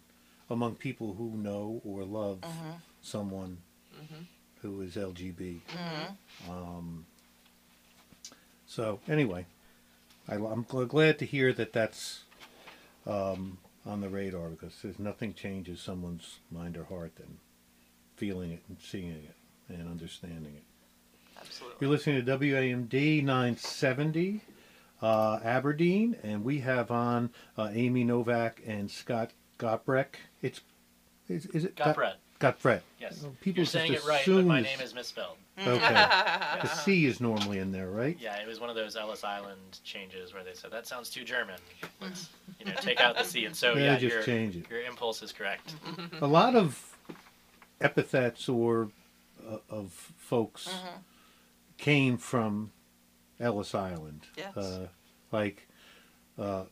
[0.50, 2.72] among people who know or love Mm-hmm.
[3.02, 3.62] someone
[4.62, 5.62] who is LGB.
[5.68, 6.50] Mm-hmm.
[6.52, 7.06] Um,
[8.66, 9.46] so anyway,
[10.28, 12.24] I, I'm gl- glad to hear that that's
[13.06, 17.38] um, on the radar because there's nothing changes someone's mind or heart than
[18.16, 19.36] feeling it and seeing it
[19.70, 20.64] and understanding it.
[21.40, 21.78] absolutely.
[21.80, 24.42] You're listening to WAMD 970
[25.02, 30.16] uh, Aberdeen, and we have on uh, Amy Novak and Scott Gottbreck.
[30.42, 30.62] It's
[31.28, 31.98] is, is it Got
[32.40, 32.54] Brett.
[32.54, 32.82] Gottfried.
[33.00, 33.22] Yes.
[33.22, 35.38] Well, people You're just saying it right, but assume my it's- name is misspelled.
[35.60, 35.78] Okay.
[36.62, 38.16] the C is normally in there, right?
[38.20, 41.24] Yeah, it was one of those Ellis Island changes where they said that sounds too
[41.24, 41.60] German.
[42.00, 42.30] Let's
[42.60, 43.46] you know take out the C.
[43.46, 44.70] And so Yeah, yeah, just your change it.
[44.70, 45.74] your impulse is correct.
[46.22, 46.96] A lot of
[47.82, 48.90] epithets or
[49.50, 50.98] uh, of folks Mm-hmm.
[51.80, 52.72] came from
[53.40, 54.28] Ellis Island.
[54.38, 54.56] Yes.
[54.56, 54.88] Uh,
[55.32, 55.68] like
[56.38, 56.66] uh,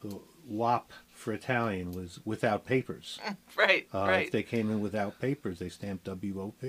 [0.00, 0.18] the
[0.48, 0.90] WAP
[1.26, 3.18] for Italian was without papers.
[3.56, 4.26] Right, Uh, right.
[4.26, 6.62] If they came in without papers, they stamped WOP.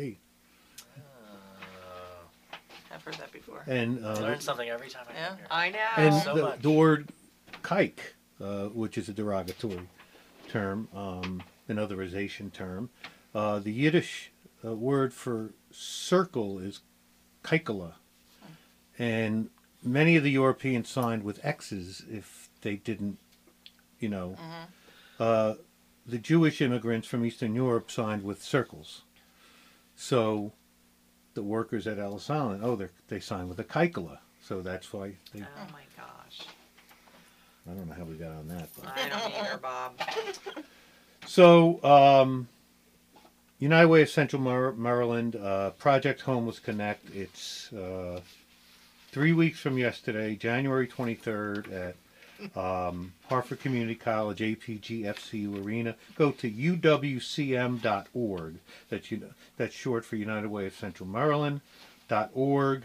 [2.92, 3.64] I've heard that before.
[3.68, 5.28] And uh, Learn something every time I Yeah.
[5.28, 5.48] come here.
[5.52, 5.78] I know.
[5.98, 6.62] and So the, much.
[6.64, 7.10] the word
[7.62, 8.00] kike,
[8.42, 9.88] uh, which is a derogatory
[10.50, 12.90] term, um, an otherization term,
[13.36, 14.32] uh, the Yiddish
[14.66, 16.80] uh, word for circle is
[17.44, 17.94] kikala.
[18.98, 19.52] And
[19.84, 23.20] many of the Europeans signed with X's if they didn't,
[24.00, 24.36] you know.
[25.20, 25.56] Uh,
[26.06, 29.02] the Jewish immigrants from Eastern Europe signed with circles.
[29.96, 30.54] So
[31.34, 34.20] the workers at Ellis Island, oh, they they signed with a kikala.
[34.42, 36.48] So that's why they Oh my gosh.
[37.70, 38.70] I don't know how we got on that.
[38.80, 38.98] But.
[38.98, 40.00] I don't either, Bob.
[41.26, 42.48] So, um,
[43.60, 47.14] United Way of Central Mar- Maryland, uh, Project Homeless Connect.
[47.14, 48.22] It's uh,
[49.12, 51.96] three weeks from yesterday, January 23rd at
[52.56, 55.96] um, Harford Community College, APGFCU Arena.
[56.16, 58.56] Go to uwcm.org.
[58.90, 61.62] That's, you, know, that's short for United Way of Central Maryland.
[62.08, 62.84] Dot org.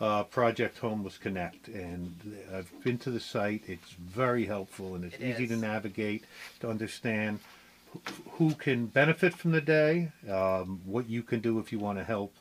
[0.00, 2.16] Uh, Project Homeless Connect, and
[2.52, 3.62] I've been to the site.
[3.68, 5.60] It's very helpful and it's It easy to is.
[5.60, 6.24] navigate,
[6.58, 7.38] to understand
[8.32, 12.04] who can benefit from the day, um, what you can do if you want to
[12.04, 12.34] help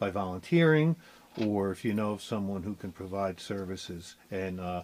[0.00, 0.96] by volunteering,
[1.36, 4.16] or if you know of someone who can provide services.
[4.32, 4.82] And uh,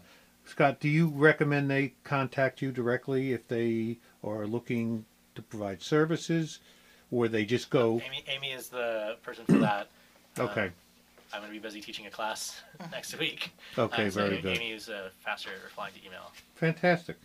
[0.50, 5.04] Scott, do you recommend they contact you directly if they are looking
[5.36, 6.58] to provide services,
[7.12, 8.00] or they just go?
[8.04, 9.88] Amy, Amy is the person for that.
[10.38, 10.72] Okay, Um,
[11.34, 13.50] I'm going to be busy teaching a class next week.
[13.76, 16.30] okay, Uh, so very good, Amy is uh, faster at replying to email.
[16.54, 17.16] fantastic.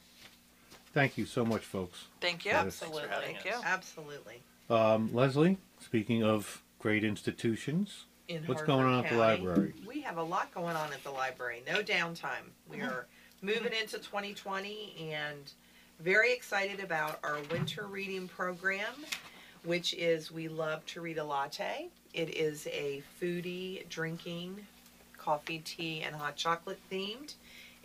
[0.92, 2.06] Thank you so much, folks.
[2.20, 2.52] Thank you.
[2.52, 2.62] Yes.
[2.62, 3.10] Thanks for Absolutely.
[3.16, 3.62] having Thank us.
[3.62, 3.62] you.
[3.64, 4.42] Absolutely.
[4.72, 9.74] Um, Leslie, speaking of great institutions, In What's Harford going on at the County, library?
[9.88, 11.62] We have a lot going on at the library.
[11.68, 12.50] No downtime.
[12.68, 13.06] We are
[13.46, 15.52] moving into 2020 and
[16.00, 18.94] very excited about our winter reading program,
[19.64, 21.90] which is we love to read a latte.
[22.16, 24.66] It is a foodie drinking,
[25.16, 27.36] coffee, tea, and hot chocolate themed.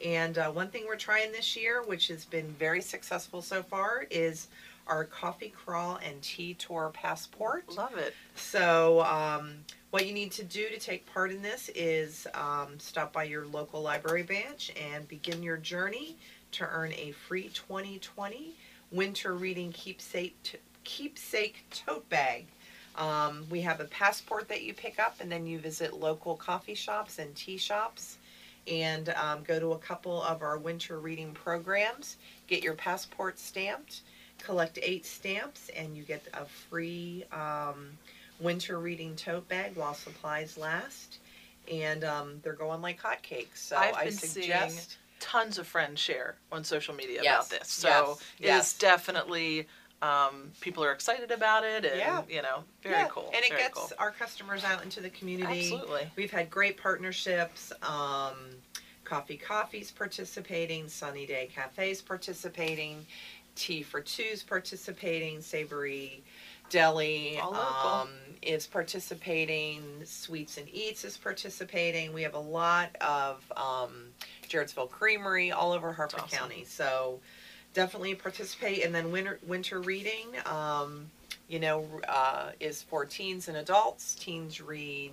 [0.03, 4.07] And uh, one thing we're trying this year, which has been very successful so far,
[4.11, 4.49] is
[4.87, 7.77] our coffee crawl and tea tour passport.
[7.77, 8.15] Love it.
[8.35, 9.57] So, um,
[9.91, 13.47] what you need to do to take part in this is um, stop by your
[13.47, 16.17] local library branch and begin your journey
[16.53, 18.55] to earn a free 2020
[18.93, 22.47] winter reading keepsake keepsake tote bag.
[22.97, 26.75] Um, we have a passport that you pick up, and then you visit local coffee
[26.75, 28.19] shops and tea shops,
[28.67, 32.17] and um, go to a couple of our winter reading programs.
[32.47, 34.01] Get your passport stamped,
[34.39, 37.25] collect eight stamps, and you get a free.
[37.33, 37.91] Um,
[38.41, 41.19] winter reading tote bag while supplies last.
[41.71, 43.57] And um, they're going like hotcakes.
[43.59, 44.97] So I've I been suggest.
[45.21, 47.69] Tons of friends share on social media Yes, about this.
[47.69, 48.61] So yes, yes.
[48.73, 49.67] it's definitely
[50.01, 52.23] um, people are excited about it, and Yeah.
[52.27, 53.31] you know, very Yeah, cool.
[53.35, 53.91] And it very gets cool.
[53.99, 55.61] our customers out into the community.
[55.61, 56.09] absolutely.
[56.17, 57.71] We've had great partnerships.
[57.83, 58.35] Um,
[59.05, 63.05] Coffee Coffee's participating, Sunny Day Cafe's participating,
[63.57, 66.23] Tea for Two's participating, Savory
[66.71, 67.91] Deli All local.
[67.91, 68.09] um,
[68.43, 72.15] is participating, Sweets and Eats is participating.
[72.15, 74.07] We have a lot of um,
[74.49, 76.39] Jarrettsville Creamery all over Harford awesome.
[76.39, 76.65] County.
[76.65, 77.21] So
[77.75, 78.85] definitely participate.
[78.85, 81.11] And then winter, winter reading, um,
[81.49, 84.15] you know, uh, is for teens and adults.
[84.15, 85.13] Teens read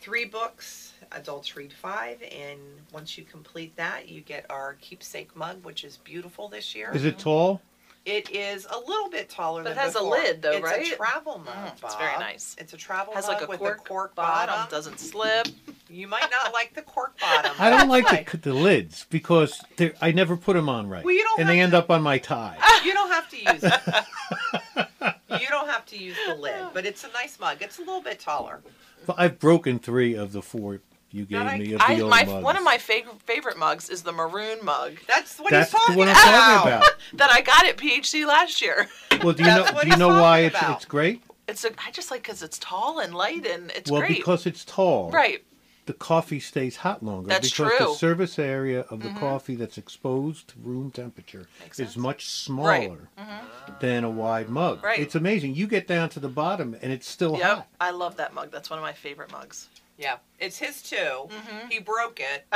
[0.00, 2.60] three books, adults read five, and
[2.92, 6.90] once you complete that, you get our keepsake mug, which is beautiful this year.
[6.94, 7.60] Is it tall?
[8.08, 10.80] It is a little bit taller But than it has a lid, though, it's right?
[10.80, 11.54] It's a travel mug.
[11.54, 12.56] Mm, it's very nice.
[12.58, 14.70] It's a travel Has mug like a with cork, a cork bottom, bottom.
[14.70, 15.48] doesn't slip.
[15.90, 17.52] You might not like the cork bottom.
[17.58, 18.24] I don't like fine.
[18.30, 19.60] the, the lids because
[20.00, 22.02] I never put them on right, Well, you don't and they have end up on
[22.02, 22.56] my tie.
[22.84, 25.14] You don't have to use it.
[25.42, 27.58] you don't have to use the lid, but it's a nice mug.
[27.60, 28.60] It's a little bit taller.
[29.04, 30.80] But I've broken three of the four
[31.10, 32.44] you gave I- me of the I, old my mugs.
[32.44, 35.94] one of my favorite favorite mugs is the maroon mug That's what That's he's talking
[35.94, 36.56] the one I'm about.
[36.56, 36.96] talking about.
[37.14, 38.88] that I got at PhD last year.
[39.22, 39.62] Well, do you know?
[39.64, 41.22] That's what Do you know why it's it's great?
[41.48, 44.18] It's a, I just like because it's tall and light and it's well, great.
[44.18, 45.10] because it's tall.
[45.10, 45.42] right.
[45.86, 47.86] The coffee stays hot longer That's because true.
[47.86, 49.20] the surface area of the mm-hmm.
[49.20, 51.96] coffee that's exposed to room temperature Makes is sense.
[51.96, 53.72] much smaller mm-hmm.
[53.80, 54.84] than a wide mug.
[54.84, 55.00] Right.
[55.00, 55.54] It's amazing.
[55.54, 57.42] You get down to the bottom and it's still Yep.
[57.42, 57.66] hot.
[57.80, 58.50] I love that mug.
[58.50, 59.70] That's one of my favorite mugs.
[59.98, 61.28] Yeah, it's his too.
[61.68, 62.46] He broke it,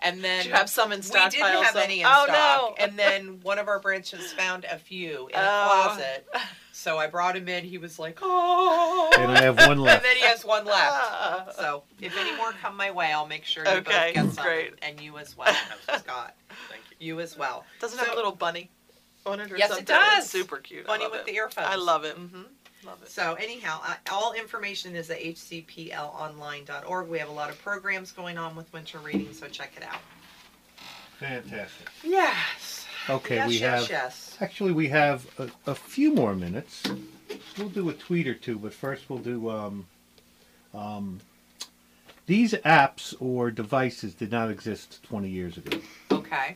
[0.00, 2.28] and then Did you have some in we didn't have so- any in oh, stock.
[2.28, 2.74] No.
[2.78, 5.84] And then one of our branches found a few in a Oh.
[5.86, 6.26] closet.
[6.72, 7.64] So I brought him in.
[7.64, 9.10] He was like, oh.
[9.18, 9.96] And I have one left.
[9.96, 10.78] And then he has one left.
[10.78, 11.46] Ah.
[11.56, 14.44] So if any more come my way, I'll make sure you Okay, both get some.
[14.44, 14.74] great.
[14.82, 15.52] And you as well,
[15.98, 16.36] Scott.
[16.70, 17.14] Thank you.
[17.14, 17.64] You as well.
[17.80, 18.70] Doesn't it have a little bunny
[19.26, 19.86] on it or Yes, it something?
[19.96, 20.22] does.
[20.24, 20.84] It's super cute.
[20.84, 21.26] I Bunny love with it.
[21.26, 21.66] the earphones.
[21.68, 22.16] I love it.
[22.16, 22.42] hmm
[22.86, 23.10] Love it.
[23.10, 27.08] So anyhow, I, all information is at hcplonline.org.
[27.08, 30.00] We have a lot of programs going on with winter reading, so check it out.
[31.18, 31.88] Fantastic.
[32.04, 32.86] Yes.
[33.10, 33.90] Okay, yes, we yes, have.
[33.90, 34.36] yes.
[34.40, 36.82] Actually, we have a, a few more minutes.
[37.58, 39.50] We'll do a tweet or two, but first we'll do.
[39.50, 39.86] Um,
[40.74, 41.20] um,
[42.26, 45.78] these apps or devices did not exist 20 years ago,
[46.12, 46.54] Okay.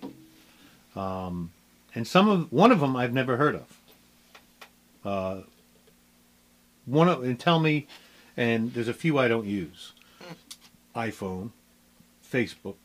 [0.95, 1.51] um,
[1.95, 3.79] and some of one of them I've never heard of.
[5.05, 5.41] Uh,
[6.87, 7.87] one of and tell me,
[8.37, 9.93] and there's a few I don't use.
[10.95, 11.51] iPhone,
[12.29, 12.77] Facebook,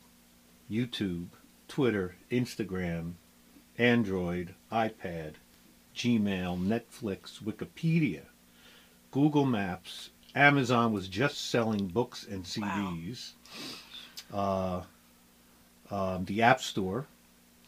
[0.70, 1.28] YouTube,
[1.66, 3.14] Twitter, Instagram,
[3.76, 5.34] Android, iPad,
[5.94, 8.22] Gmail, Netflix, Wikipedia,
[9.10, 10.10] Google Maps.
[10.34, 13.32] Amazon was just selling books and CDs.
[14.32, 14.82] Uh,
[15.90, 17.06] um, the App Store,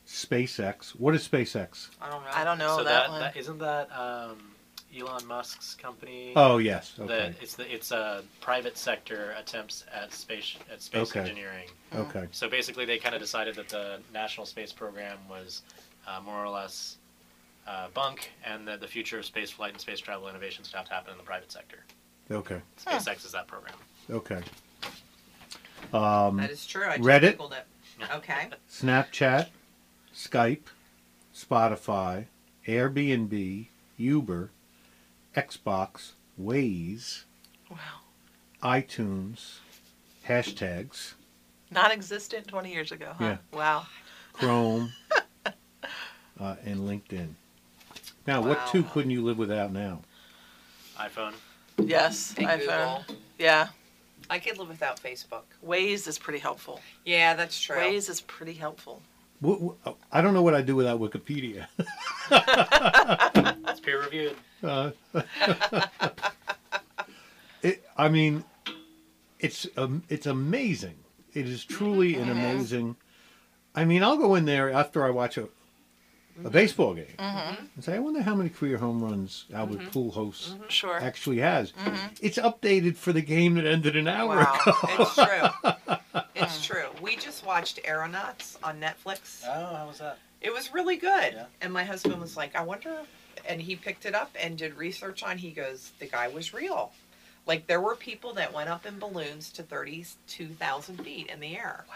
[0.07, 0.91] SpaceX.
[0.91, 1.89] What is SpaceX?
[2.01, 2.31] I don't know.
[2.33, 3.20] I don't know so that, that, one.
[3.20, 4.37] that isn't that um,
[4.99, 6.32] Elon Musk's company.
[6.36, 6.93] Oh yes.
[6.97, 7.34] The, Okay.
[7.41, 11.20] it's the it's a private sector attempts at space at space Okay.
[11.20, 11.68] engineering.
[11.95, 12.26] Okay.
[12.32, 15.62] So basically, they kind of decided that the national space program was
[16.09, 16.97] uh, more or less
[17.68, 20.88] uh, bunk, and that the future of space flight and space travel innovations would have
[20.88, 21.78] to happen in the private sector.
[22.30, 22.61] Okay.
[22.84, 23.74] SpaceX is that program.
[24.11, 24.41] Okay.
[25.93, 26.84] Um, That is true.
[26.86, 27.36] I just Reddit?
[27.36, 27.64] Googled it.
[28.14, 28.49] Okay.
[28.70, 29.49] Snapchat,
[30.14, 30.62] Skype,
[31.34, 32.26] Spotify,
[32.66, 33.66] Airbnb,
[33.99, 34.51] Uber,
[35.37, 37.24] Xbox, Waze,
[37.70, 37.76] wow.
[38.62, 39.59] iTunes,
[40.26, 41.14] hashtags,
[41.72, 43.12] Non-existent 20 years ago.
[43.16, 43.24] Huh?
[43.24, 43.37] Yeah.
[43.53, 43.87] Wow.
[44.33, 44.93] Chrome,
[45.47, 47.28] uh, and LinkedIn.
[48.26, 50.01] Now, what two couldn't you live without now?
[50.99, 51.35] iPhone.
[51.78, 52.35] Yes.
[52.37, 53.07] And iPhone.
[53.07, 53.20] Google.
[53.39, 53.68] Yeah.
[54.28, 55.43] I could live without Facebook.
[55.64, 56.81] Waze is pretty helpful.
[57.05, 57.76] Yeah, that's true.
[57.76, 59.03] Waze is pretty helpful.
[59.41, 61.66] What, what, I don't know what I'd do without Wikipedia.
[63.70, 64.36] It's peer reviewed.
[64.62, 64.91] Uh,
[67.62, 68.45] it, I mean,
[69.38, 70.97] it's um, it's amazing.
[71.32, 72.97] It is truly an amazing.
[73.74, 75.49] I mean, I'll go in there after I watch a
[76.45, 80.97] a baseball game and say, I wonder how many career home runs Albert Pujols Sure.
[80.99, 81.72] actually has.
[82.22, 84.74] It's updated for the game that ended an hour Wow, ago.
[85.01, 85.72] it's true.
[86.43, 86.86] It's true.
[87.03, 89.45] We just watched Aeronauts on Netflix.
[89.47, 90.18] Oh, how was that?
[90.41, 91.34] It was really good.
[91.34, 91.45] Yeah.
[91.61, 92.97] And my husband was like, I wonder.
[93.49, 95.38] And he picked it up and did research on.
[95.38, 96.93] He goes, the guy was real.
[97.47, 101.57] Like there were people that went up in balloons to thirty-two thousand feet in the
[101.57, 101.84] air.
[101.88, 101.95] Wow.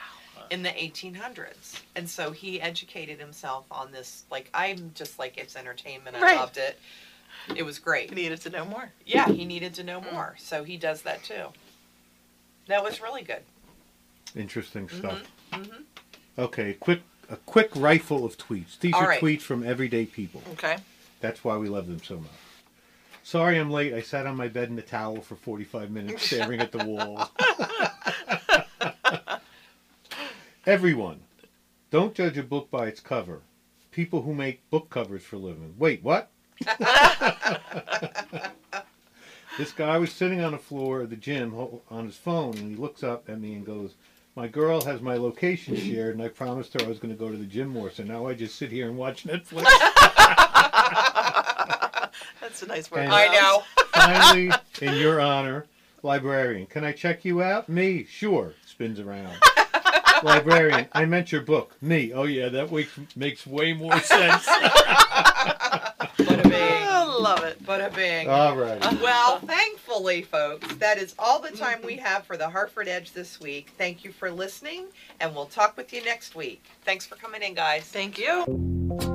[0.51, 4.24] In the 1800s, and so he educated himself on this.
[4.30, 6.16] Like I'm just like it's entertainment.
[6.16, 6.36] I Right.
[6.36, 6.78] loved it.
[7.55, 8.09] It was great.
[8.11, 8.90] He needed to know more.
[9.07, 10.12] Yeah, he needed to know mm.
[10.12, 11.47] more, so he does that too.
[12.66, 13.42] That was really good.
[14.35, 15.22] Interesting stuff.
[15.53, 15.85] Mhm.
[16.39, 18.78] Okay, quick a quick rifle of tweets.
[18.78, 19.20] These All are right.
[19.20, 20.43] tweets from everyday people.
[20.53, 20.76] Okay.
[21.20, 22.30] That's why we love them so much.
[23.22, 23.95] Sorry I'm late.
[23.95, 27.30] I sat on my bed in a towel for 45 minutes staring at the wall.
[30.66, 31.20] Everyone,
[31.91, 33.41] don't judge a book by its cover.
[33.91, 35.74] People who make book covers for a living.
[35.78, 36.30] Wait, what?
[39.59, 41.55] this guy was sitting on the floor of the gym
[41.91, 43.95] on his phone and he looks up at me and goes,
[44.37, 47.30] My girl has my location shared and I promised her I was going to go
[47.30, 49.62] to the gym more, so now I just sit here and watch Netflix.
[52.41, 53.05] That's a nice word.
[53.05, 53.62] And- I know.
[53.93, 54.51] Finally,
[54.82, 55.66] in your honor,
[56.03, 57.68] librarian, can I check you out?
[57.68, 58.54] Me, sure.
[58.67, 59.37] Spins around.
[60.25, 61.76] librarian, I meant your book.
[61.80, 64.49] Me, oh yeah, that makes makes way more sense.
[67.25, 67.26] Bada bing.
[67.26, 67.64] I love it.
[67.64, 68.29] Bada bing.
[68.29, 69.01] All right.
[69.01, 73.41] Well, thankfully, folks, that is all the time we have for the Harford Edge this
[73.41, 73.72] week.
[73.79, 74.87] Thank you for listening,
[75.21, 76.64] and we'll talk with you next week.
[76.84, 77.84] Thanks for coming in, guys.
[77.84, 79.13] Thank you.